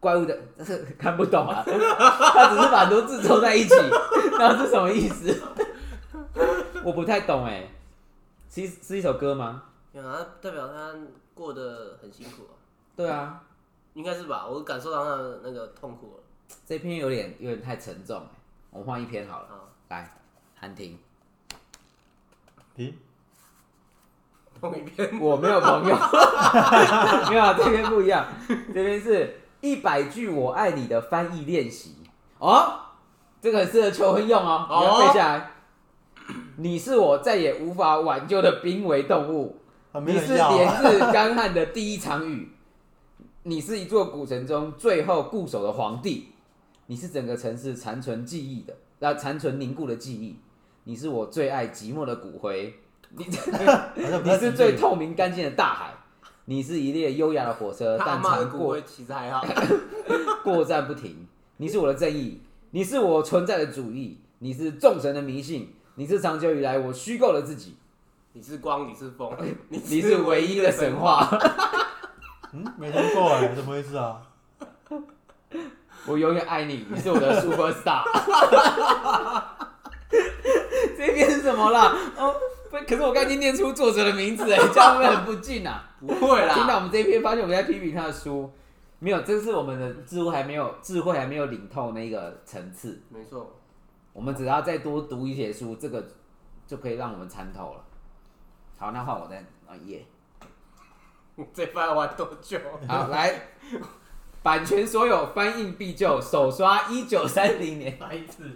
[0.06, 0.38] 怪物的
[1.00, 3.74] 看不懂啊， 他只是把很多字凑在一起，
[4.38, 5.36] 那是什么意思？
[6.84, 7.68] 我不太懂哎，
[8.48, 9.64] 是是一首歌吗？
[9.94, 10.94] 有啊，代表他
[11.34, 12.54] 过得很辛苦啊，
[12.96, 13.42] 对啊，
[13.96, 14.46] 应该是吧？
[14.46, 16.24] 我感受到他的那个痛苦了。
[16.68, 18.30] 这篇有点有点太沉重哎，
[18.70, 19.48] 我们换一篇好了。
[19.50, 20.16] 好，来，
[20.54, 21.00] 韩婷，
[22.76, 22.96] 停，
[24.62, 25.20] 同一篇。
[25.20, 31.96] 我没有朋友，没有啊，这边不一样，这边是一百句我爱你的翻译练习。
[32.38, 32.80] 哦，
[33.42, 35.52] 这个很适合求婚用哦，你要背下来。
[36.58, 39.58] 你是我再也无法挽救的濒危动物，
[39.92, 40.34] 啊你是。
[40.36, 42.52] 连日干旱的第一场雨，
[43.44, 46.30] 你是一座古城中最后固守的皇帝，
[46.88, 50.40] 你是整个城市残存记忆的，那残存凝固的记忆，
[50.86, 52.74] 你是我最爱寂寞的骨灰，
[53.10, 53.26] 你
[54.24, 55.94] 你是最透明干净的大海，
[56.46, 59.44] 你是一列优雅的火车，但常过其实还好。
[60.44, 61.28] 过站不停。
[61.58, 67.78] 你是我的正义，你是我存在的主义，你是众神的迷信，你是长久以来我虚构的自己，
[68.34, 69.32] 你是光，你是风，
[69.70, 70.96] 你 你是唯一的神。
[70.96, 71.28] 话。
[72.54, 74.22] 嗯，没听过哎，怎么回事啊？
[76.06, 78.04] 我永远爱你，你是我的 super star。
[80.98, 81.96] 这边是什么啦？
[82.16, 82.40] 哦，不，
[82.84, 85.96] 可是我刚已经念出作者的名字哎， 这样会很不敬啊？
[86.00, 88.52] 不会啦，听到我们这一篇，发现我们在批评他的书，
[89.00, 93.02] 没有，这是我们的智慧还没有智慧还没有领透那个层次。
[93.10, 93.56] 没错。
[94.14, 96.08] 我们只要再多读一些书，这个
[96.66, 97.84] 就可以让我们参透了。
[98.78, 100.06] 好，那换我再啊耶。
[101.54, 102.58] 这番要玩多久？
[102.88, 103.50] 好，来，
[104.42, 107.98] 版权所有，翻印必救，首刷一九三零年。
[107.98, 108.56] 白痴。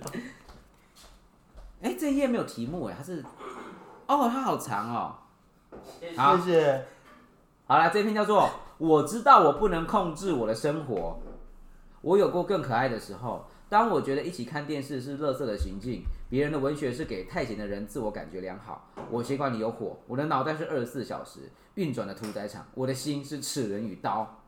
[1.81, 3.23] 哎、这一页没有题目哎，它是，
[4.09, 5.15] 哦，它好长哦。
[6.17, 6.85] 好谢谢。
[7.67, 8.41] 好了，这篇叫做
[8.79, 10.95] 《我知道我不能控制我的生活》，
[12.01, 13.45] 我有过更可爱的时候。
[13.69, 18.87] 当我觉得一起看电视是垃圾的行径，别人的文学是给太闲的人自我感觉良好。
[19.11, 21.41] 我血管里有火，我的脑袋是二十四小时
[21.75, 24.39] 运转的屠宰场，我的心是齿轮与刀。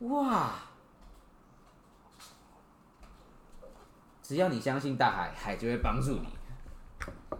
[0.00, 0.54] 哇！
[4.20, 6.37] 只要你相信大海，海就会帮助你。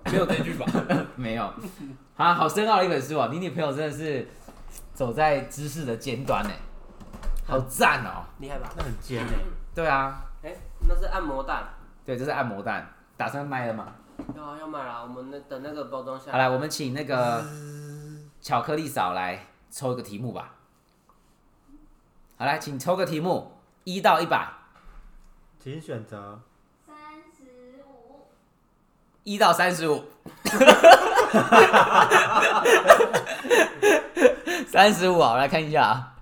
[0.04, 0.66] 没有这句吧？
[1.16, 1.52] 没有。
[2.16, 3.28] 啊，好深奥的一本书哦！
[3.30, 4.26] 你女朋友真的是
[4.92, 6.50] 走在知识的尖端呢，
[7.46, 8.24] 好赞哦！
[8.38, 8.68] 厉害吧？
[8.76, 9.32] 那很尖呢。
[9.74, 10.52] 对啊，哎、
[10.88, 11.68] 那是按摩蛋。
[12.04, 13.92] 对，这是按摩蛋，打算卖了吗？
[14.34, 15.02] 要啊，要买啦。
[15.02, 17.44] 我们那等那个包装下好来，我们请那个
[18.40, 20.54] 巧克力嫂来抽一个题目吧。
[22.36, 23.52] 好来，请抽个题目，
[23.84, 24.48] 一到一百，
[25.60, 26.40] 请选择。
[29.28, 30.02] 一到三十五，
[34.66, 36.14] 三十五，好，来看一下啊，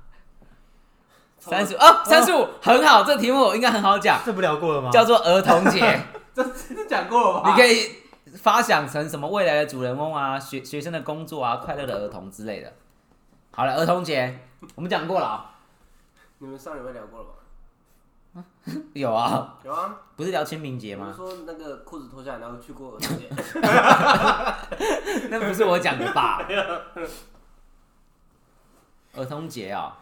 [1.39, 4.91] 三十啊，三十五很好，这题目应该很好讲，这不聊过了吗？
[4.91, 6.03] 叫做儿童节。
[6.35, 7.51] 这这讲过了吧？
[7.51, 7.93] 你可以
[8.35, 12.73] 发想成什么未来的主人翁啊，学学生的工作啊，快乐的儿童之类的。
[13.53, 14.37] 好了，儿童节
[14.75, 15.53] 我们讲过了啊、
[16.39, 17.35] 你们上礼拜聊过了吧？
[18.95, 20.01] 有啊，有啊。
[20.17, 21.13] 不是聊清明节吗？
[21.15, 23.29] 说那个裤子脱下来，然后去过儿童节。
[25.31, 26.47] 那不是我讲的吧？
[29.15, 29.97] 儿童节啊、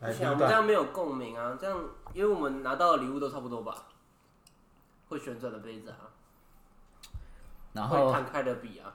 [0.00, 0.66] 而且我们这样段。
[0.66, 1.78] 没有共鸣啊，这样
[2.12, 3.74] 因为我们拿到的礼物都差不多吧？
[5.08, 5.96] 会旋转的杯子啊，
[7.14, 7.18] 会
[7.72, 8.92] 然后弹开的笔啊，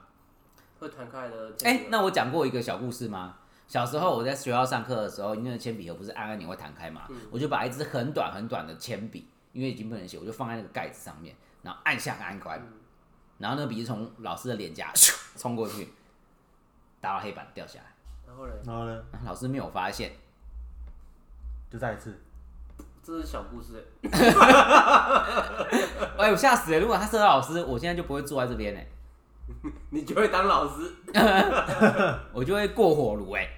[0.78, 1.52] 会弹开的。
[1.64, 3.36] 哎、那我讲过一个小故事吗？
[3.70, 7.16] 小时候我在学校上课的时候，因为铅笔盒不是按按钮会弹开嘛，嗯。
[7.30, 12.72] 我就把一支很短很短的铅笔，因为已经不能写，我就放在那个盖子上面，然后按下按关，嗯。
[13.38, 15.88] 然后那个笔就从老师的脸颊咻 冲过去，
[17.00, 17.84] 打到黑板掉下来，
[18.26, 20.10] 然后嘞，然后呢，老师没有发现，
[21.70, 22.20] 就再一次。
[23.04, 23.86] 这是小故事。
[24.02, 24.10] 欸，
[26.18, 26.80] 哎、我吓死了！
[26.80, 28.80] 如果他是老师，我现在就不会坐在这边呢，
[29.90, 30.92] 你就会当老师。
[32.34, 33.48] 我就会过火炉哎，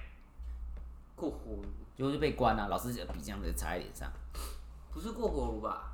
[1.23, 1.63] 过火炉
[1.95, 4.11] 就是被关啊，老师的笔这样子插在脸上，
[4.91, 5.93] 不是过火炉吧？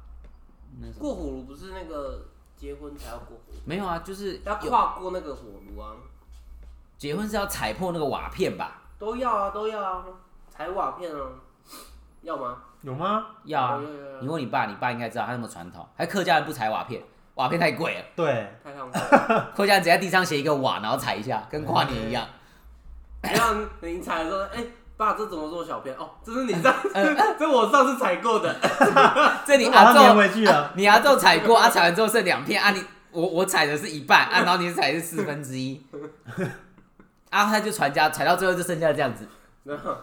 [0.98, 5.94] 过火炉不是那个结婚才要过火炉，没有啊，就是要有跨过那个火炉啊，
[6.98, 8.82] 结婚是要踩破那个瓦片吧？
[8.98, 10.04] 都要啊，都要啊，
[10.50, 11.22] 踩瓦片啊，
[12.24, 12.64] 要吗？
[12.82, 13.28] 有吗？
[13.44, 17.04] 要啊有，有有有你问你爸，你爸应该知道他那么传统，还客家人不踩瓦片，
[17.36, 19.00] 瓦片太贵了，对，太看过。
[19.56, 22.26] 客家人只在地上写一个瓦，然后踩一下，跟跨年一样。
[23.22, 24.66] 然后你踩的时候，哎、
[25.00, 25.96] 爸，这怎么做小片？
[25.96, 26.90] 哦，这是你上次，
[27.40, 28.54] 这我上次踩过的。
[29.48, 30.74] 这你 我把它粘阿宙，回去了。
[30.76, 35.82] 你阿宙踩过，啊，踩完之后剩两片啊你，我我踩的是一半，啊，然后你踩的是四分之一，
[37.30, 39.26] 啊，他就传家，踩到最后就剩下这样子。
[39.64, 39.96] 然后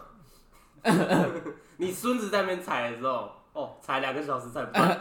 [1.76, 4.98] 你孙子在那边踩的时候，哦，踩两个小时才半。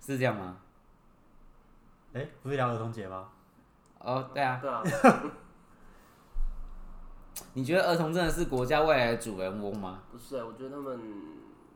[0.00, 0.54] 是这样吗？
[2.14, 3.24] 哎，不是聊儿童节吗？
[3.98, 4.80] 哦，对啊，对啊，
[7.54, 10.02] 你觉得儿童真的是国家未来的主人翁吗？
[10.10, 11.00] 不是，我觉得他们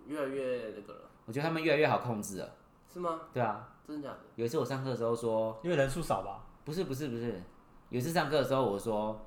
[0.06, 2.48] 越来越那个了，我觉得他们越来越好控制了。
[2.92, 3.20] 是吗？
[3.32, 4.20] 对啊，真的假的？
[4.36, 6.44] 有一次我上课的时候说，因为人数少吧。
[6.64, 7.42] 不是不是不是，
[7.88, 9.18] 有一次上课的时候我说，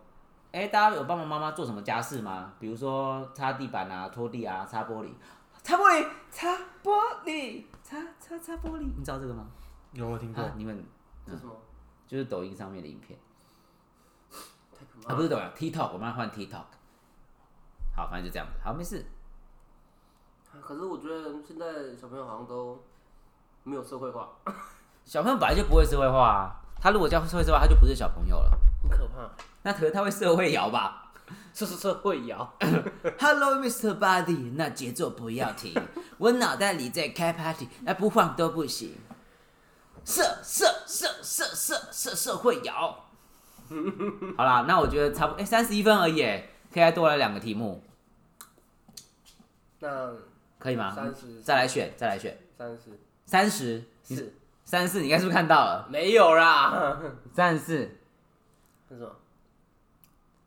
[0.51, 2.53] 哎、大家有帮忙妈妈做什么家事吗？
[2.59, 5.09] 比如说擦地板啊、拖地啊、擦玻璃、
[5.63, 6.93] 擦玻璃、擦玻
[7.25, 9.47] 璃、擦擦擦玻璃，你知道这个吗？
[9.91, 10.81] 有我听过啊，，你们
[11.25, 11.53] 这是什么？
[12.07, 13.17] 就是抖音上面的影片
[15.07, 15.15] 啊。
[15.15, 16.63] 不是抖音，TikTok，我们要换 TikTok。
[17.95, 19.05] 好，反正就这样子，好，没事。
[20.61, 22.81] 可是我觉得现在小朋友好像都
[23.63, 24.29] 没有社会化，
[25.05, 28.57] 小朋友本来就不会社会化啊，他如果叫社会化，他就不是小朋友了。
[28.81, 29.29] 很可怕。
[29.63, 31.11] 那可能他会社会摇吧
[31.53, 32.53] 社社 社会摇？
[33.19, 33.97] Hello, Mr.
[33.97, 35.73] Body，那节奏不要停，
[36.17, 38.95] 我脑袋里在开 party，那不晃都不行。
[40.03, 43.04] 社社社社社社社会摇。
[44.38, 47.82] 好啦，那我觉得差不多，哎、三十一分而已耶，可以再多来两个题目，
[49.80, 50.12] 那
[50.60, 50.91] 可以吗？
[50.91, 52.82] 三十再来选，再来选，三十
[53.25, 55.88] 三十，四三十四，你刚才是不是看到了？
[55.89, 56.97] 没有啦，
[57.34, 57.97] 三十四，
[58.89, 59.12] 那什么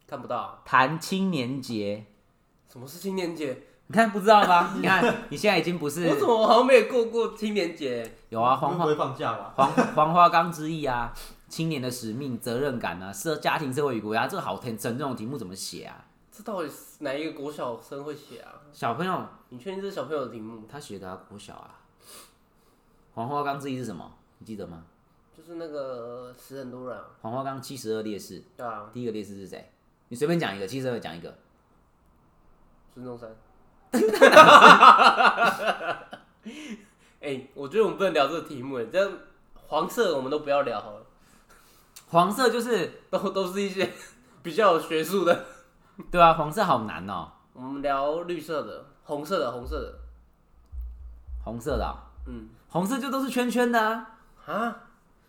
[0.06, 0.60] 看不到？
[0.64, 2.04] 谈青年节，
[2.72, 3.62] 什么是青年节？
[3.90, 4.74] 你看不知道吗？
[4.80, 8.08] 你看你现在已经不是我怎么好像没有过过青年节？
[8.28, 9.52] 有啊，黄花不会放假吧？
[9.56, 11.12] 黄黄花岗之意啊，
[11.48, 16.04] 青年的使命、责任感啊，社家庭、社会与国家，这个好沉沉重的题目怎么写啊？
[16.30, 18.60] 这到底是哪一个国小生会写啊？
[18.72, 20.62] 小朋友你确定这是小朋友的题目？
[20.70, 21.80] 他写的啊，国小啊。
[23.14, 24.12] 黄花岗之一是什么？
[24.38, 24.84] 你记得吗？
[25.36, 29.72] 就是那个死很多人、啊，黄花岗七十二烈士，对啊，第一个烈士是谁？
[30.08, 31.34] 你随便讲一个，七十二讲一个。
[32.92, 33.28] 孙中山。
[37.20, 39.10] 哎、我觉得我们不能聊这个题目，哎，这样
[39.54, 41.06] 黄色我们都不要聊好了，
[42.08, 43.90] 黄色就是 都都是一些
[44.42, 45.44] 比较有学术的。
[46.10, 49.94] 对啊，黄色好难哦、我们聊绿色的、红色的、红色的，
[51.44, 51.94] 红色的啊、
[52.26, 52.48] 嗯。
[52.68, 54.06] 红色就都是圈圈的啊。
[54.46, 54.76] 啊，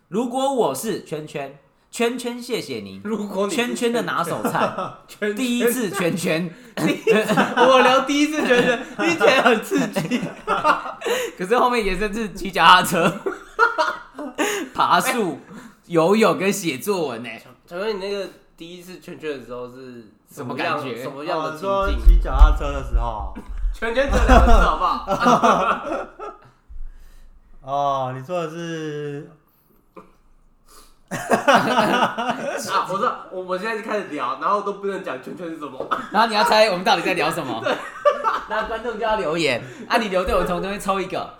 [0.08, 1.58] 如果我是圈圈，
[1.90, 4.72] 圈圈谢谢您，如果你是圈圈的拿手菜，
[5.08, 10.20] 圈第一次圈圈，我聊第一次圈圈， 听起来很刺激。
[11.36, 13.12] 可是后面延伸是骑脚踏车、
[14.72, 15.38] 爬树、
[15.90, 17.28] 游泳跟写作文呢。
[17.66, 22.06] 请问你那个第一次圈圈的时候是什么感觉什么样的哦你说情境？
[22.06, 23.34] 骑脚踏车的时候，
[23.74, 25.04] 圈圈这两个字好不好？
[27.66, 29.28] 哦，你说的是
[31.10, 32.36] 啊，
[32.88, 35.84] 我知道，我我现在就开始聊，然后都不能讲圈圈是什么。
[36.12, 37.60] 然后你要猜我们到底在聊什么，
[38.48, 41.34] 那观众就要留言啊，你留对，我从中间抽一个，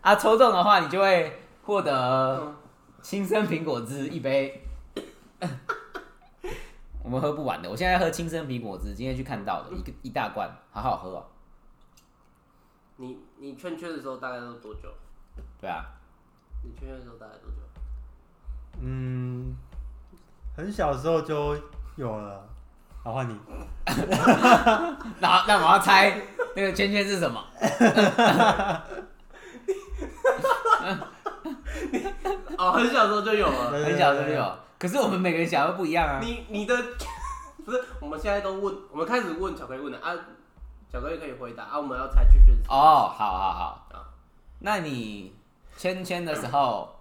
[0.00, 2.52] 啊，抽中的话你就会获得
[3.02, 4.62] 青生苹果汁一杯。
[7.02, 11.26] 我们喝不完的，我现在喝青生苹果汁，今天去看到的一个一大罐，好好喝哦。
[12.96, 14.92] 你你圈圈的时候大概都多久？
[15.60, 15.84] 对啊，
[16.62, 17.56] 你圈圈的时候大概多久？
[18.80, 19.56] 嗯，
[20.54, 21.56] 很小时候就
[21.96, 22.46] 有了。
[23.02, 23.34] 好，换你。
[25.18, 26.20] 那那我要猜
[26.54, 27.42] 那个圈圈是什么？
[32.58, 33.70] 哦，很小时候就有了。
[33.70, 36.20] 很小就有，可是我们每个人想要不一样啊。
[36.22, 36.76] 你你的
[37.64, 40.14] 不是，我们现在都问，我们开始问巧克力问的啊，
[40.92, 42.62] 巧克力可以回答啊，我们要猜圈圈是。
[42.68, 44.04] 哦，好好好啊，
[44.60, 45.34] 那你
[45.76, 46.96] 圈圈的时候，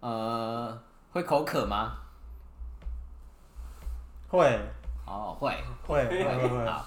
[0.00, 0.78] 呃，
[1.12, 1.92] 会口渴吗？
[4.28, 4.58] 会
[5.06, 5.52] 哦，会，
[5.86, 6.66] 会会会会。
[6.66, 6.84] 好，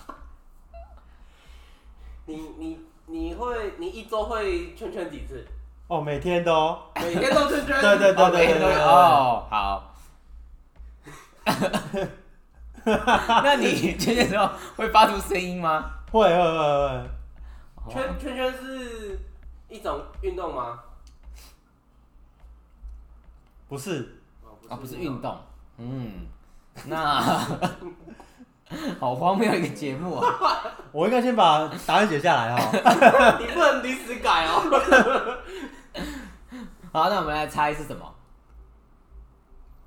[2.26, 5.46] 你你你会你一周会圈圈几次？
[5.94, 6.76] 哦，每天都。
[6.96, 7.80] 每天都圈圈？
[7.80, 8.82] 对对对对对。
[8.82, 9.94] 哦，好。
[13.44, 15.86] 那你圈圈的时候会发出声音吗？
[16.12, 17.94] 会会会会。
[17.94, 19.20] 圈圈圈是
[19.70, 20.80] 一种运动吗？
[23.70, 24.18] 不是，
[24.70, 25.22] 啊，不是运。
[25.22, 25.38] 动，
[25.78, 26.26] 嗯，
[26.86, 27.22] 那
[29.00, 30.28] 好荒谬一个节目啊！
[30.92, 33.38] 我应该先把答案写下来哈。
[33.40, 34.64] 你不能临时改哦。
[36.94, 38.14] 好，那我们来猜是什么？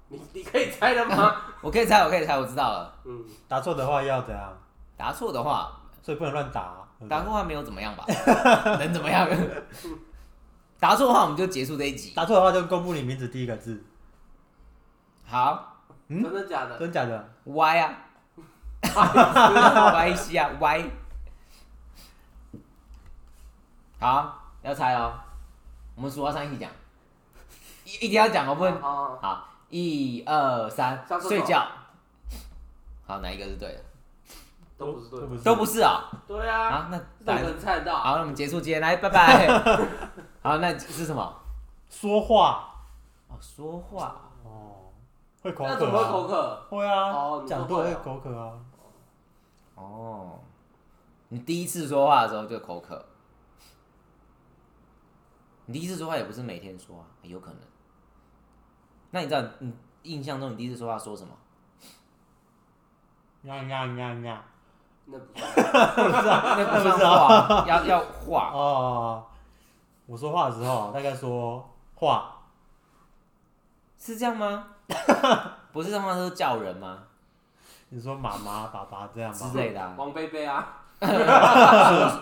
[0.08, 1.36] 你你可以猜了吗？
[1.62, 2.92] 我可以猜，我可以猜，我知道了。
[3.04, 4.52] 嗯，答错的话要怎样？
[4.96, 6.74] 答错的话，所以不能乱答。
[6.98, 8.04] 对不对答错的话没有怎么样吧？
[8.80, 9.28] 能怎么样？
[10.80, 12.12] 答错的话我们就结束这一集。
[12.14, 13.82] 答错的话就公布你名字第一个字，
[15.26, 15.76] 好
[16.08, 16.78] 嗯真的假的？
[16.78, 17.98] 真假的？，Y 啊
[18.82, 20.90] ，Y 西啊，Y。
[24.00, 25.14] 好，要猜哦。
[25.94, 26.70] 我们数到三一起讲，
[27.86, 28.74] 一一定要讲哦，不能。
[28.82, 31.64] 哦，好，一二三睡觉。
[33.06, 33.80] 好，哪一个是对的？
[34.76, 36.10] 都不是对的，都不是，都不是啊。
[36.26, 37.96] 对啊，啊，那怎么可能猜得到？
[37.96, 39.46] 好，那我们结束今天，来，拜拜。
[40.42, 41.40] 好，那是什么？
[41.88, 42.74] 说话
[43.28, 44.20] 哦，说话。
[44.44, 44.90] 哦，
[45.42, 46.28] 会口渴那怎么会口啊？
[46.28, 46.66] 渴？
[46.68, 48.52] 会啊哦，讲多会口渴啊。
[49.76, 50.40] 哦，
[51.28, 53.06] 你第一次说话的时候就口渴。
[55.66, 57.60] 你第一次说话也不是每天说啊，有可能。
[59.16, 61.30] 那你知道你印象中你第一次说话说什么？
[63.44, 64.44] 呀呀呀呀！
[65.06, 68.50] 那不 是，那不算话，要要话。
[68.52, 69.24] 哦，
[70.04, 72.42] 我说话的时候大概说话，
[73.98, 74.66] 是这样吗？
[75.72, 77.04] 不是他们都是叫人吗？
[77.88, 79.38] 你说妈妈、爸爸这样吗？
[79.50, 79.94] 之类的、啊。
[79.96, 80.82] 王贝贝啊，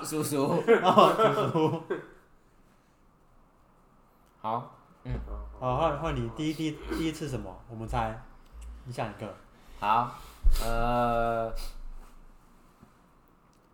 [0.04, 1.82] 叔叔叔叔。
[4.40, 4.70] 好，
[5.64, 7.50] 好，换换你第一第一第一次什么？
[7.70, 8.14] 我们猜，
[8.84, 9.34] 你想一个。
[9.80, 10.14] 好，
[10.62, 11.50] 呃，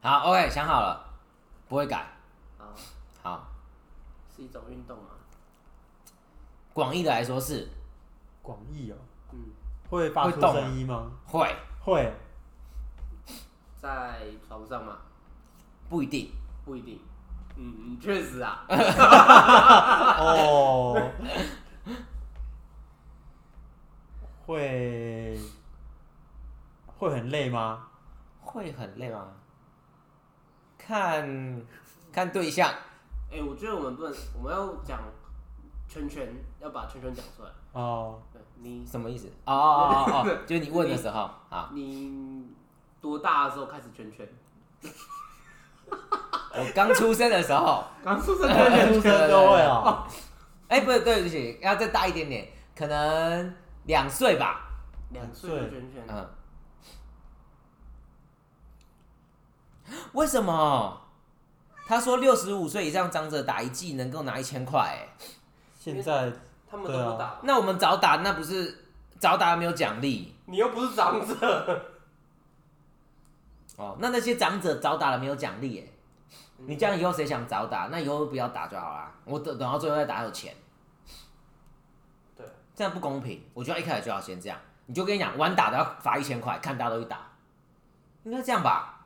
[0.01, 1.05] 好，OK，想好了，
[1.69, 2.07] 不会改。
[2.57, 2.67] 好，
[3.25, 3.49] 好，
[4.37, 5.07] 是一种运动吗？
[6.73, 7.69] 广义的来说是
[8.41, 8.95] 广义哦，
[9.33, 9.47] 嗯，
[9.91, 11.11] 会发出会动啊声音吗？
[11.27, 12.13] 会，会，
[13.83, 14.97] 在床上吗？
[15.89, 16.31] 不一定。
[16.65, 17.01] 不一定。
[17.57, 18.65] 嗯嗯，确实啊，
[20.23, 21.11] 哦，
[24.51, 25.39] 会
[26.87, 27.87] 会很累吗？
[28.41, 29.29] 会很累吗？
[30.77, 31.63] 看
[32.13, 32.69] 看对象，
[33.31, 34.99] 哎，我觉得我们不能，我们要讲
[35.89, 36.29] 圈圈，
[36.61, 37.51] 要把圈圈讲出来。
[37.73, 39.29] 哦，对你，什么意思？
[39.45, 42.45] 哦哦哦哦，就是你问的时候，啊，你
[43.01, 44.29] 多大的时候开始圈圈？
[46.53, 50.05] 我刚出生的时候， 刚出生出生就会哦。
[50.67, 54.69] 哎，不是，对不起，要再大一点点，可能两岁吧，
[55.11, 56.29] 两岁就圈圈，嗯。
[60.13, 61.01] 为什么？
[61.87, 65.09] 他说六十五岁以上长者打一剂能够拿一千块，哎，
[65.77, 66.33] 现在
[66.71, 67.41] 他们都不打。
[67.43, 68.87] 那我们早打那不是
[69.19, 71.91] 早打没有奖励你又不是长者，
[73.77, 73.97] 哦？
[73.99, 75.89] 那那些长者早打了没有奖励，哎，
[76.59, 77.89] 嗯你这样以后谁想早打？
[77.91, 79.13] 那以后不要打就好啦。
[79.25, 80.70] 我等等到最后再打有钱，对，
[82.81, 83.45] 这样不公平。
[83.53, 87.19] 我觉得一开始就要先这样，你就跟你讲，晚打的要罚一千块，看大家都去打，
[88.25, 89.05] 应该这样吧？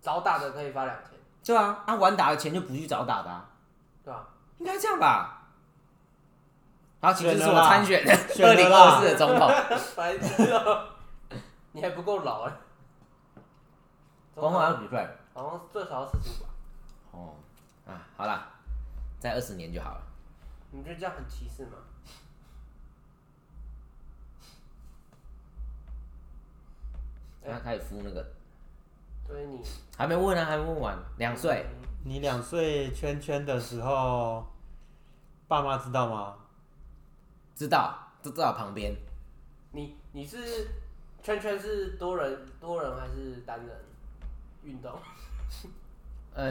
[0.00, 3.50] 早打的可以罚两千，对啊，啊晚打的钱就不去早打的、啊，
[4.04, 4.24] 对啊？
[4.58, 5.42] 应该这样吧？
[7.00, 9.50] 好，请支持选了啦我参选选二零二四的总统。
[9.96, 10.86] 白痴哦，
[11.72, 12.52] 你还不够老哎。
[14.36, 15.04] 总统要几岁？
[15.34, 16.48] 好像最少要四十五吧？
[17.10, 17.34] 哦，
[17.88, 18.46] 啊，好啦，
[19.18, 20.00] 再二十年就好了。
[20.70, 21.72] 你觉得这样很歧视吗？
[27.44, 28.24] 他开始敷那个，
[29.26, 29.60] 所以你
[29.96, 31.64] 还没问啊，还没问完，两岁。
[32.02, 34.46] 你两岁圈圈的时候，
[35.46, 36.34] 爸妈知道吗？
[37.54, 38.96] 知道，就在我旁边。
[39.72, 40.68] 你你是
[41.22, 43.76] 圈圈是多人多人还是单人
[44.62, 44.90] 运动？
[46.34, 46.46] 呃，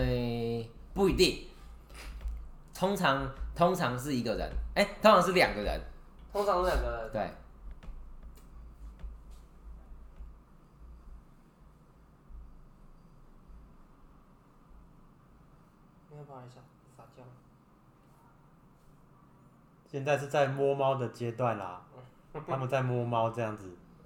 [0.93, 1.47] 不一定，
[2.73, 5.81] 通常通常是一个人，哎、通常是两个人，
[6.31, 7.11] 通常是两个人。
[7.11, 7.31] 对，
[16.29, 16.63] 没有不好意思啊，
[16.95, 17.23] 撒娇。
[19.87, 21.81] 现在是在摸猫的阶段啦，
[22.47, 23.75] 他们在摸猫这样子。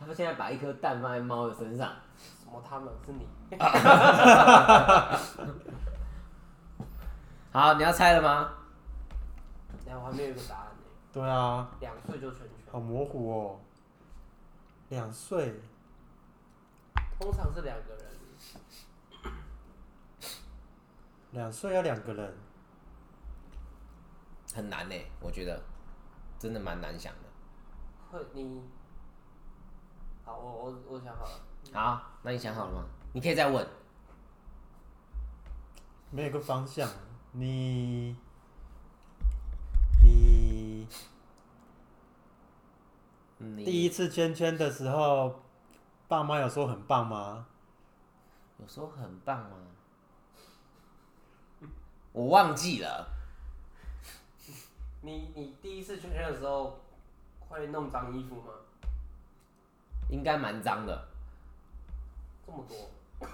[0.00, 2.62] 他们现在把一颗蛋放在猫的身上，什么？
[2.66, 3.28] 他们是你？
[7.52, 8.54] 好，你要猜了吗？
[9.86, 10.72] 哎，我还没有一个答案呢。
[11.12, 13.60] 对啊，两岁就成全，好模糊哦。
[14.88, 15.60] 两岁，
[17.20, 18.06] 通常是两个人。
[21.32, 22.34] 两岁要两个人，
[24.54, 25.62] 很难呢，我觉得
[26.38, 27.20] 真的蛮难想的。
[28.10, 28.62] 会你，
[30.24, 31.40] 好，我我我想好了。
[31.72, 32.84] 好，那你想好了吗？
[33.14, 33.66] 你可以再问。
[36.10, 36.86] 没有一个方向。
[37.32, 38.14] 你，
[40.02, 40.86] 你，
[43.64, 45.40] 第一次圈圈的时候，
[46.06, 47.46] 爸妈有说很棒吗？
[48.58, 49.56] 有时候很棒吗？
[52.12, 53.08] 我忘记了，
[55.02, 56.78] 你你第一次圈圈的时候
[57.48, 58.52] 会弄脏衣服吗？
[60.08, 61.08] 应该蛮脏的。
[62.46, 62.76] 这么多？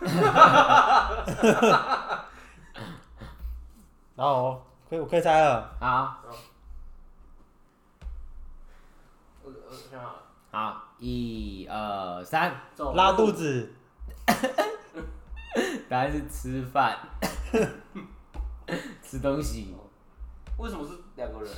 [4.14, 6.22] 然后可以我可以猜了，好，
[9.42, 12.60] 我我想好了，好，一二三，
[12.94, 13.30] 拉肚。
[13.32, 13.72] 子，
[15.88, 16.98] 答案是吃饭，
[19.02, 19.74] 吃东西。
[20.58, 21.50] 为什么是两个人？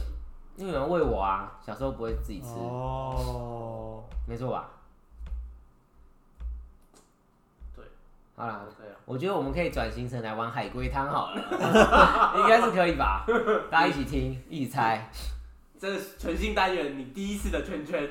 [0.56, 4.68] 因为有人喂我啊，小时候不会自己吃，哦，没错吧？
[7.74, 7.84] 对，
[8.36, 8.66] 好啦。
[9.06, 13.24] 我觉得我们可以转型成来玩海龟汤好了， 应该是可以吧？
[13.70, 15.10] 大家一起听，一起猜。
[15.78, 18.06] 这是全新单元，你第一次的圈圈。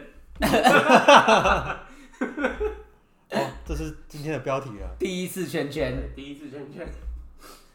[3.29, 4.89] 哦，这是今天的标题了。
[4.97, 6.87] 第一次圈圈，对，第一次圈圈，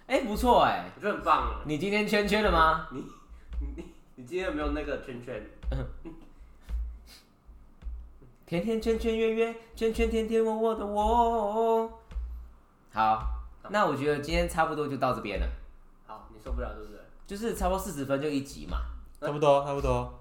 [0.06, 1.60] 哎、不错哎、我觉得很棒啊。
[1.64, 2.86] 你今天圈圈了吗？
[2.90, 3.04] 你
[3.60, 3.84] 你
[4.16, 5.42] 你今天有没有那个圈圈？
[8.46, 11.90] 甜甜圈圈圆圆，圈圈甜甜我我的我。
[12.92, 13.26] 好，
[13.70, 15.46] 那我觉得今天差不多就到这边了，
[16.06, 17.00] 好，你受不了对不对？
[17.26, 18.76] 就是差不多四十分就一集嘛。
[19.20, 20.12] 差不多，差不多。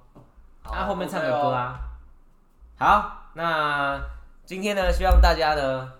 [0.63, 1.35] 好那、后面唱 OK 哦。
[1.35, 1.79] 个歌啊。
[2.77, 4.01] 好，那
[4.45, 5.91] 今天呢，希望大家呢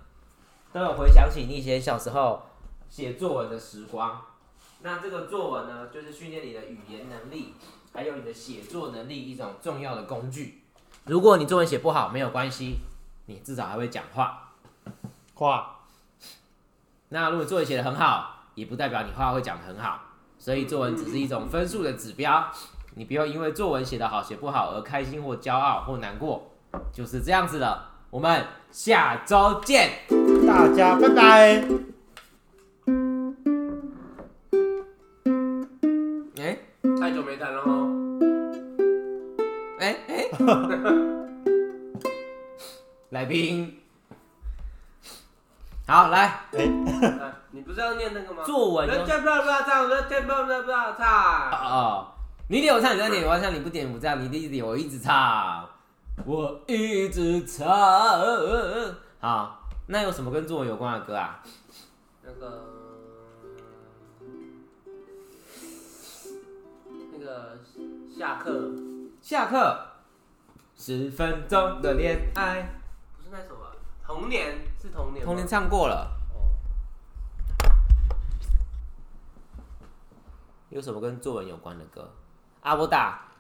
[0.72, 2.42] 都有回想起你以前小时候
[2.94, 4.22] 写作文的时光。
[4.84, 7.56] 那这个作文呢，就是训练你的语言能力，
[7.92, 10.62] 还有你的写作能力一种重要的工具。
[11.06, 12.76] 如果你作文写不好，没有关系，
[13.26, 14.52] 你至少还会讲话。
[15.34, 15.80] 话
[17.10, 20.00] 那如果作文写得很好，也不代表你话会讲得很好，
[20.38, 22.48] 所以作文只是一种分数的指标，
[22.94, 26.52] 你不要因为作文写得好写不好而开心或骄傲或难过，
[26.94, 27.90] 就是这样子了。
[28.12, 30.02] 我们下周见。
[30.46, 31.68] 大家拜拜。
[37.24, 37.88] 久没谈了哦。
[39.80, 40.28] 哎哎，
[43.12, 43.80] 来宾，
[45.88, 46.42] 好来
[47.52, 48.44] 你不是要念那个吗？
[48.44, 51.52] 作文人家不要不要唱，人家不要不要不要哦唱。
[51.52, 52.08] 哦，
[52.50, 55.66] 你点我唱，你再点我唱，你不点不唱，你一直点我一直唱，
[56.26, 57.66] 我一直唱。
[59.22, 61.42] 好，那有什么跟作文有关的歌啊？
[62.26, 62.73] 那个
[68.16, 68.70] 下课
[69.24, 69.88] 下课，
[70.76, 72.62] 十分钟的恋爱，
[73.18, 73.72] 不是那首吧？
[74.06, 75.26] 童年是童年。
[75.26, 76.12] 童年唱过了。
[76.32, 76.54] 哦，
[80.70, 82.08] 有什么跟作文有关的歌？
[82.62, 83.32] 阿波打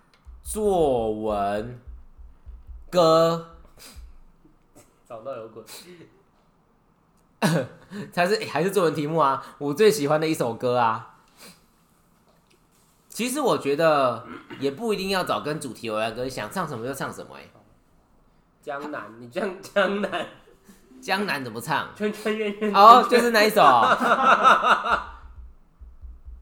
[0.41, 1.79] 作文
[2.89, 3.55] 歌
[5.07, 5.63] 找到有滚。
[8.11, 9.45] 才是、诶还是作文题目啊？
[9.59, 11.12] 我最喜欢的一首歌啊。
[13.13, 14.25] 其实我觉得
[14.59, 17.43] 也不一定要找跟主题有关的歌，想唱什么就唱什么、哎，
[18.59, 20.25] 江南，你这样 江南，
[20.99, 21.89] 江南怎么唱？
[21.95, 22.73] 圈圈圆圆。
[22.73, 23.61] 哦，就是那一首。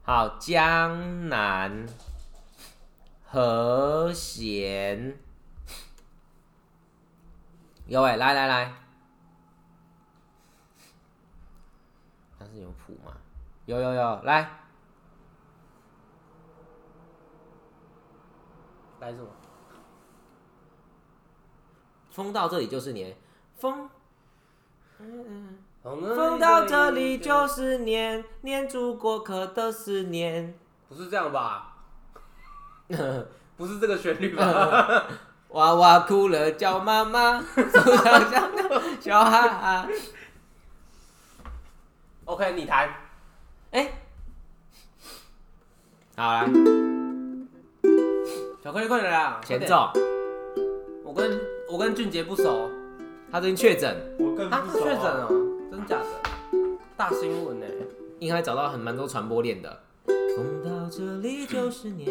[0.03, 1.86] 好，江南
[3.26, 5.19] 和弦。
[7.86, 8.74] 有哎、来来来，
[12.39, 13.11] 但是有谱吗？
[13.65, 14.61] 有有有，来，
[19.02, 19.28] 来什么？
[22.12, 23.18] 风到这里就是年，
[23.58, 23.89] 风
[24.97, 30.54] 风风到这里就是年，年住过客的思念。
[30.88, 31.78] 不是这样吧？
[33.58, 35.08] 不是这个旋律吧？
[35.49, 39.89] 娃娃哭了叫妈妈， 树上想的小孩。
[42.26, 42.88] OK，你弹。
[43.72, 43.91] 哎、
[46.16, 46.47] 好来，
[48.64, 49.41] 巧克力快点啦！
[49.43, 49.62] 快点。
[49.62, 49.89] 前奏，
[51.03, 52.70] 我跟我跟俊杰不熟，
[53.32, 55.28] 他最近确诊，我更他，不确诊啊。
[55.28, 55.30] 了，
[55.72, 56.05] 真假的？
[56.95, 57.66] 大新闻呢？
[58.20, 59.80] 应该找到很蛮多传播链的。
[60.05, 62.07] 风到这里就是年，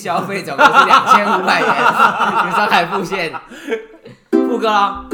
[0.00, 3.30] 消费总共是两千五百元，有上海付现。
[4.30, 5.04] 副歌喽，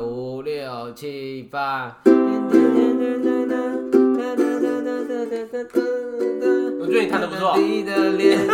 [0.00, 1.96] 五六七八。
[6.80, 7.56] 我觉得你弹的不错。
[7.58, 8.48] 你的脸，神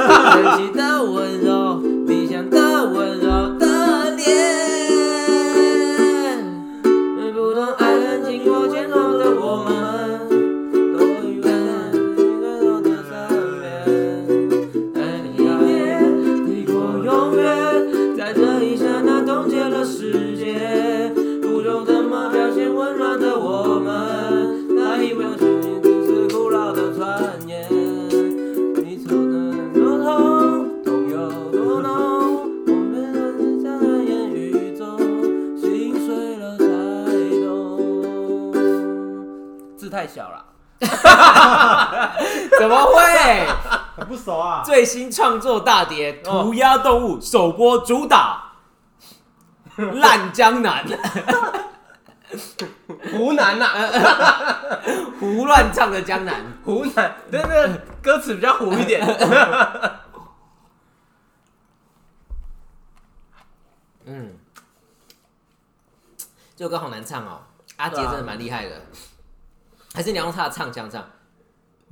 [0.57, 3.56] 奇的温柔，理想的温柔
[42.59, 43.47] 怎么会？
[43.97, 44.63] 很不熟啊。
[44.65, 48.53] 最新创作大碟《涂鸦动物》首播主打
[49.93, 50.85] 《烂江南》，
[53.13, 53.69] 湖南呐、
[55.21, 56.43] 胡乱唱的江南。
[56.65, 57.69] 湖南，对那个
[58.03, 59.05] 歌词比较糊一点。
[64.05, 64.35] 嗯，
[66.57, 67.41] 这首歌好难唱哦，
[67.77, 68.81] 阿杰真的蛮厉害的。
[69.95, 71.03] 还是你要用他的唱腔唱？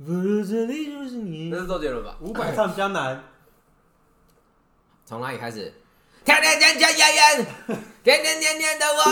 [0.03, 2.15] 不是这里就是你那是周杰伦吧？
[2.19, 3.23] 五百 唱江南，
[5.05, 5.73] 从哪里开始？
[6.25, 7.45] 天天天天天天，
[8.03, 9.03] 天天天天的我，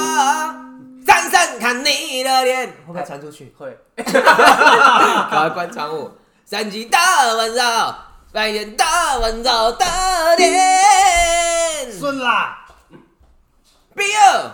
[1.05, 3.53] 闪闪看你的脸，会不会传出去？
[3.57, 6.11] 会，赶快关窗户。
[6.45, 6.97] 山鸡的
[7.37, 7.95] 温柔，
[8.33, 8.83] 白天的
[9.21, 9.85] 温柔的
[10.35, 11.97] 脸。
[11.97, 12.65] 顺啦。
[13.95, 14.51] b i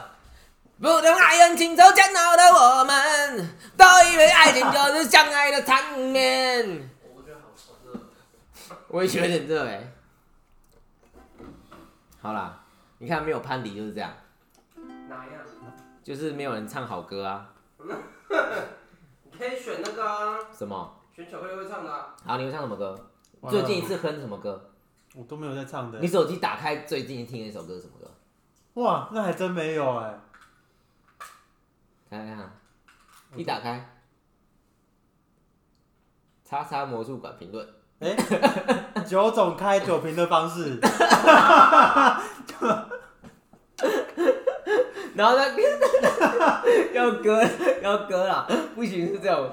[0.82, 6.90] 不懂爱恨情仇煎熬的我们，都以为爱情就是相爱的场面。
[7.14, 7.50] 我觉得好
[7.86, 8.00] 热。
[8.88, 9.92] 我也觉得有点热哎。
[12.22, 12.64] 好啦，
[13.00, 14.10] 你看没有攀比就是这样，
[15.10, 15.46] 哪样？
[16.02, 17.50] 就是没有人唱好歌啊。
[19.24, 20.96] 你可以选那个啊，什么？
[21.14, 22.16] 选巧克力会唱的、啊。
[22.26, 22.98] 好，你会唱什么歌？
[23.42, 24.72] 完了最近一次哼什么歌？
[25.14, 26.08] 我都没有在唱的你。
[26.08, 28.10] 手机打开最近听的一首歌是什么歌？
[28.76, 30.18] 哇，那还真没有哎。
[32.10, 32.52] 看看看，
[33.36, 33.88] 一打开，
[36.44, 37.68] 叉叉魔术馆评论。
[38.00, 38.16] 哎，
[39.06, 40.80] 九种开酒瓶的方式，
[45.14, 45.70] 然后那边
[46.96, 47.44] 要割
[47.82, 49.50] 要割啦，不行是这样。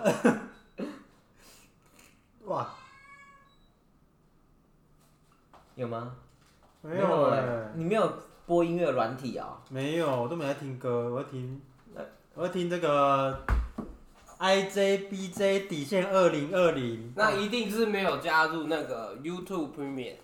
[2.44, 2.72] 哇，
[5.74, 6.14] 有吗？
[6.82, 8.12] 没有欸哎，你没有
[8.46, 11.60] 播音乐软体啊、没有，我都没在听歌，我在听，
[12.38, 13.46] 我在听这个
[14.38, 17.10] IJBJ 底线二零二零。
[17.16, 20.16] 那一定是没有加入那个 YouTube Premium。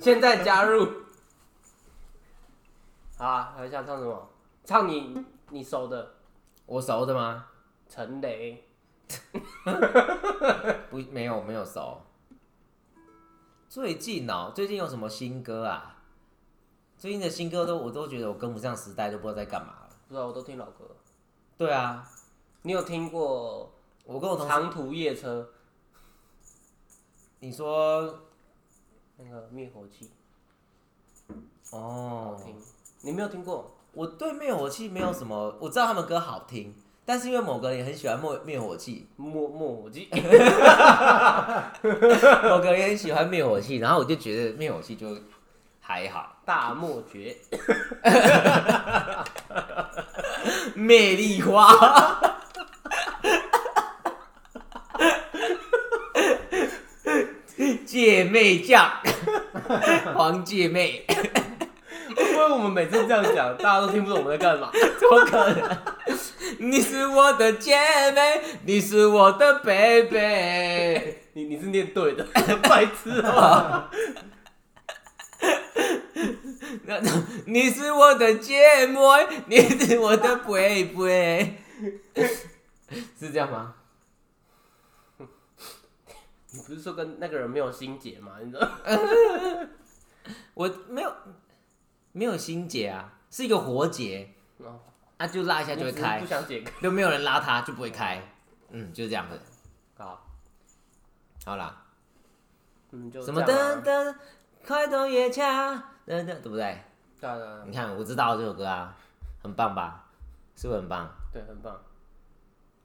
[0.00, 0.88] 现在加入。
[3.18, 4.30] 好啊，还想唱什么？
[4.64, 6.14] 唱你你熟的
[6.64, 7.44] 我熟的吗？
[7.86, 8.66] 陈雷。
[10.88, 12.00] 不，没有没有熟。
[13.68, 15.96] 最近哦，最近有什么新歌啊？
[16.96, 19.74] 最近的新歌都我都觉得我跟不上时代，都不知道在干嘛
[20.14, 20.84] 知道，我都听老歌。
[21.58, 22.08] 对啊，
[22.62, 23.72] 你有听过
[24.04, 25.48] 《我跟我同事，长途夜车
[27.40, 28.04] 你说》
[29.16, 30.12] 那个灭火器？
[31.68, 32.54] 好哦，听。
[33.00, 33.74] 你没有听过？
[33.92, 36.72] 我对灭火器没有什么，我知道他们歌好听，
[37.04, 40.08] 但是因为某个人也很喜欢灭灭火器，灭灭火器。
[42.48, 45.16] 某个人也很喜欢灭火器，然后我就觉得灭火器就
[45.80, 47.36] 还好，大漠绝。
[50.74, 51.72] 魅力花。
[57.86, 58.90] 姐妹酱，
[60.14, 61.04] 黄姐妹，
[62.16, 64.68] 会不会我们每次这样讲，大家都听不懂我们在干嘛？
[64.72, 65.78] 怎么可能？
[66.58, 67.76] 你是我的姐
[68.10, 71.14] 妹，你是我的 baby。
[71.34, 72.26] 你你是念对的，
[72.68, 73.88] 白痴啊！
[76.86, 77.00] 那
[77.46, 79.16] 你是我的芥末，
[79.46, 81.56] 你是我的 baby，
[83.18, 83.74] 是这样吗？
[86.50, 88.32] 你不是说跟那个人没有心结吗？
[88.42, 88.70] 你知道？
[90.54, 91.12] 我没有
[92.12, 94.80] 没有心结啊，是一个活结哦
[95.16, 96.70] 啊，就拉一下就会开你只是不，想解开。
[96.80, 98.22] 都没有人拉它就不会开，
[98.70, 99.40] 嗯，就是这样子。
[99.96, 100.24] 好，
[101.44, 101.84] 好啦，
[102.92, 104.14] 嗯，就什么噔噔，
[104.66, 106.82] 快动夜叉，噔噔，对不对？
[107.20, 108.94] 对啊对啊你看，我知道这首歌啊，
[109.42, 110.04] 很棒吧？
[110.56, 111.08] 是不是很棒？
[111.32, 111.80] 对，很棒。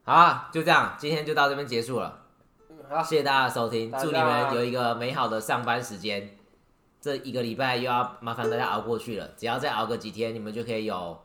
[0.03, 2.25] 好啊，就这样，今天就到这边结束了。
[2.89, 6.35] 好，谢谢大家的收听，祝你们有一个美好的上班时间。
[7.01, 11.21] 这一个礼拜又要麻烦大家熬过去了，只要再熬个几天，你们就可以有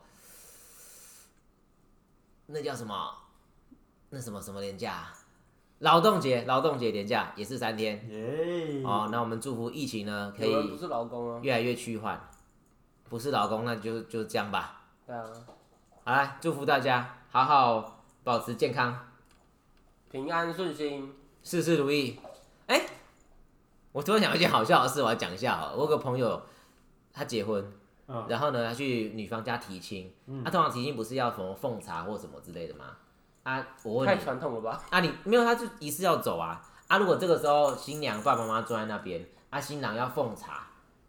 [2.45, 3.13] 那叫什么？
[4.09, 5.07] 那什么什么年假？
[5.85, 8.81] 劳动节，劳动节年假也是三天耶！
[8.83, 9.07] 哦。
[9.11, 12.19] 那我们祝福疫情呢可以有人不是劳工啊，越来越趋缓，
[13.07, 14.81] 不是老公那就就这样吧。
[15.05, 15.23] 对啊，
[16.03, 18.97] 好来，祝福大家好好保持健康，
[20.09, 21.13] 平安顺心。
[21.43, 22.17] 事事如意。
[22.65, 22.81] 哎、
[23.91, 25.75] 我突然想到一件好笑的事，我要讲一下哦。
[25.75, 26.41] 我有个朋友，
[27.13, 27.63] 他结婚，
[28.07, 30.11] 嗯，然后呢，他去女方家提亲。
[30.25, 32.85] 嗯他、通常提亲不是要什么奉茶或什么之类的吗？
[33.45, 34.81] 啊，我问太你，传统了吧？
[34.89, 36.59] 啊你没有，他就仪式要走啊。
[36.87, 40.63] 啊，如果这个时候新娘爸爸妈妈坐在那边，啊新郎要奉茶，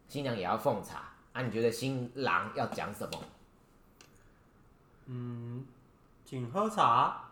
[0.07, 0.99] 新娘也要奉茶，
[1.33, 3.19] 啊你觉得新郎要讲什么？
[5.07, 5.65] 嗯，
[6.25, 7.23] 请喝茶。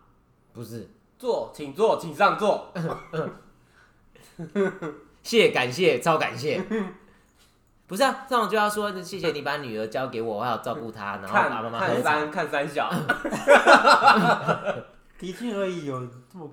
[0.54, 0.88] 不是，
[1.18, 2.72] 坐，请坐，请上座。
[5.22, 6.64] 谢感谢超感谢。
[7.86, 12.02] 不是啊，这种就要说谢谢你把女儿交给我，我要照顾她，然后看爸爸妈妈喝茶。
[12.02, 12.88] 看三看三小，
[15.18, 16.50] 提亲而已，有这么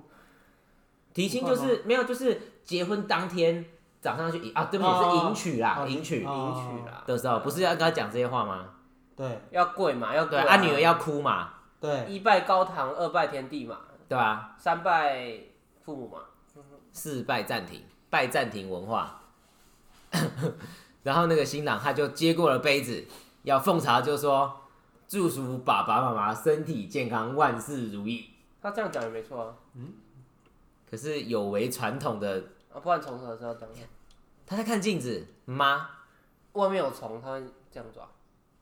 [1.12, 3.64] 提亲就是没有，就是结婚当天
[4.00, 8.68] 早上去迎啊，对不起，哦是迎娶啦，哦迎娶哦迎娶啦，的时候，不是要跟他讲这些话吗？
[9.14, 11.50] 对要跪嘛，要跪对，啊，女儿要哭嘛，
[11.80, 14.56] 对，一拜高堂，二拜天地嘛，对吧？
[14.58, 15.38] 三拜
[15.84, 16.18] 父母嘛。
[16.94, 19.22] 四拜暂停，拜暂停文化。
[21.02, 23.06] 然后那个新郎他就接过了杯子，
[23.44, 24.60] 要奉茶，就说
[25.08, 28.28] 祝福爸爸妈妈身体健康，万事如意。
[28.62, 29.56] 他这样讲也没错啊，
[30.88, 33.74] 可是有违传统的，啊，不然虫子还是要这样。
[34.46, 35.90] 他在看镜子吗？
[36.52, 38.08] 外面有虫，他会这样抓，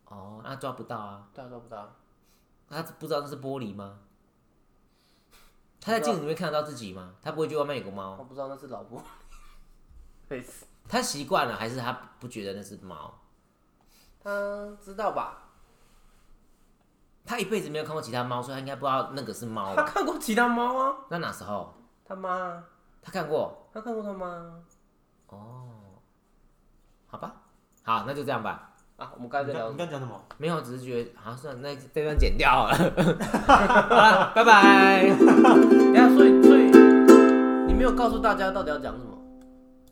[0.07, 1.95] 哦，那抓不到啊，对啊，抓不到。
[2.69, 3.99] 他不知道那是玻璃吗？
[5.81, 7.17] 他在镜子里面看得到自己吗？
[7.21, 8.17] 他不会觉得外面有个我猫？
[8.17, 9.03] 不知道那是老婆。
[10.29, 13.13] 类似，他习惯了，还是他不觉得那是猫？
[14.23, 15.50] 他知道吧？
[17.31, 19.89] 他一辈子没有看过其他猫，所以他应该不知道那个是猫他吧？
[19.95, 21.73] 看过其他猫啊，那哪时候
[22.05, 22.61] 他妈，
[23.01, 23.69] 他看过？
[23.73, 24.27] 他看过他妈
[25.29, 25.69] 哦，
[27.07, 27.33] 好吧，
[27.85, 28.73] 好，那就这样吧。
[28.97, 29.13] 啊。
[29.15, 30.21] 我们刚才你在聊你刚讲什么？
[30.39, 32.75] 没有，只是觉得好算了，那这段剪掉好了。
[32.75, 35.03] 好了，拜拜。
[35.15, 36.63] 等一下，所以所以
[37.69, 39.17] 你没有告诉大家到底要讲什么。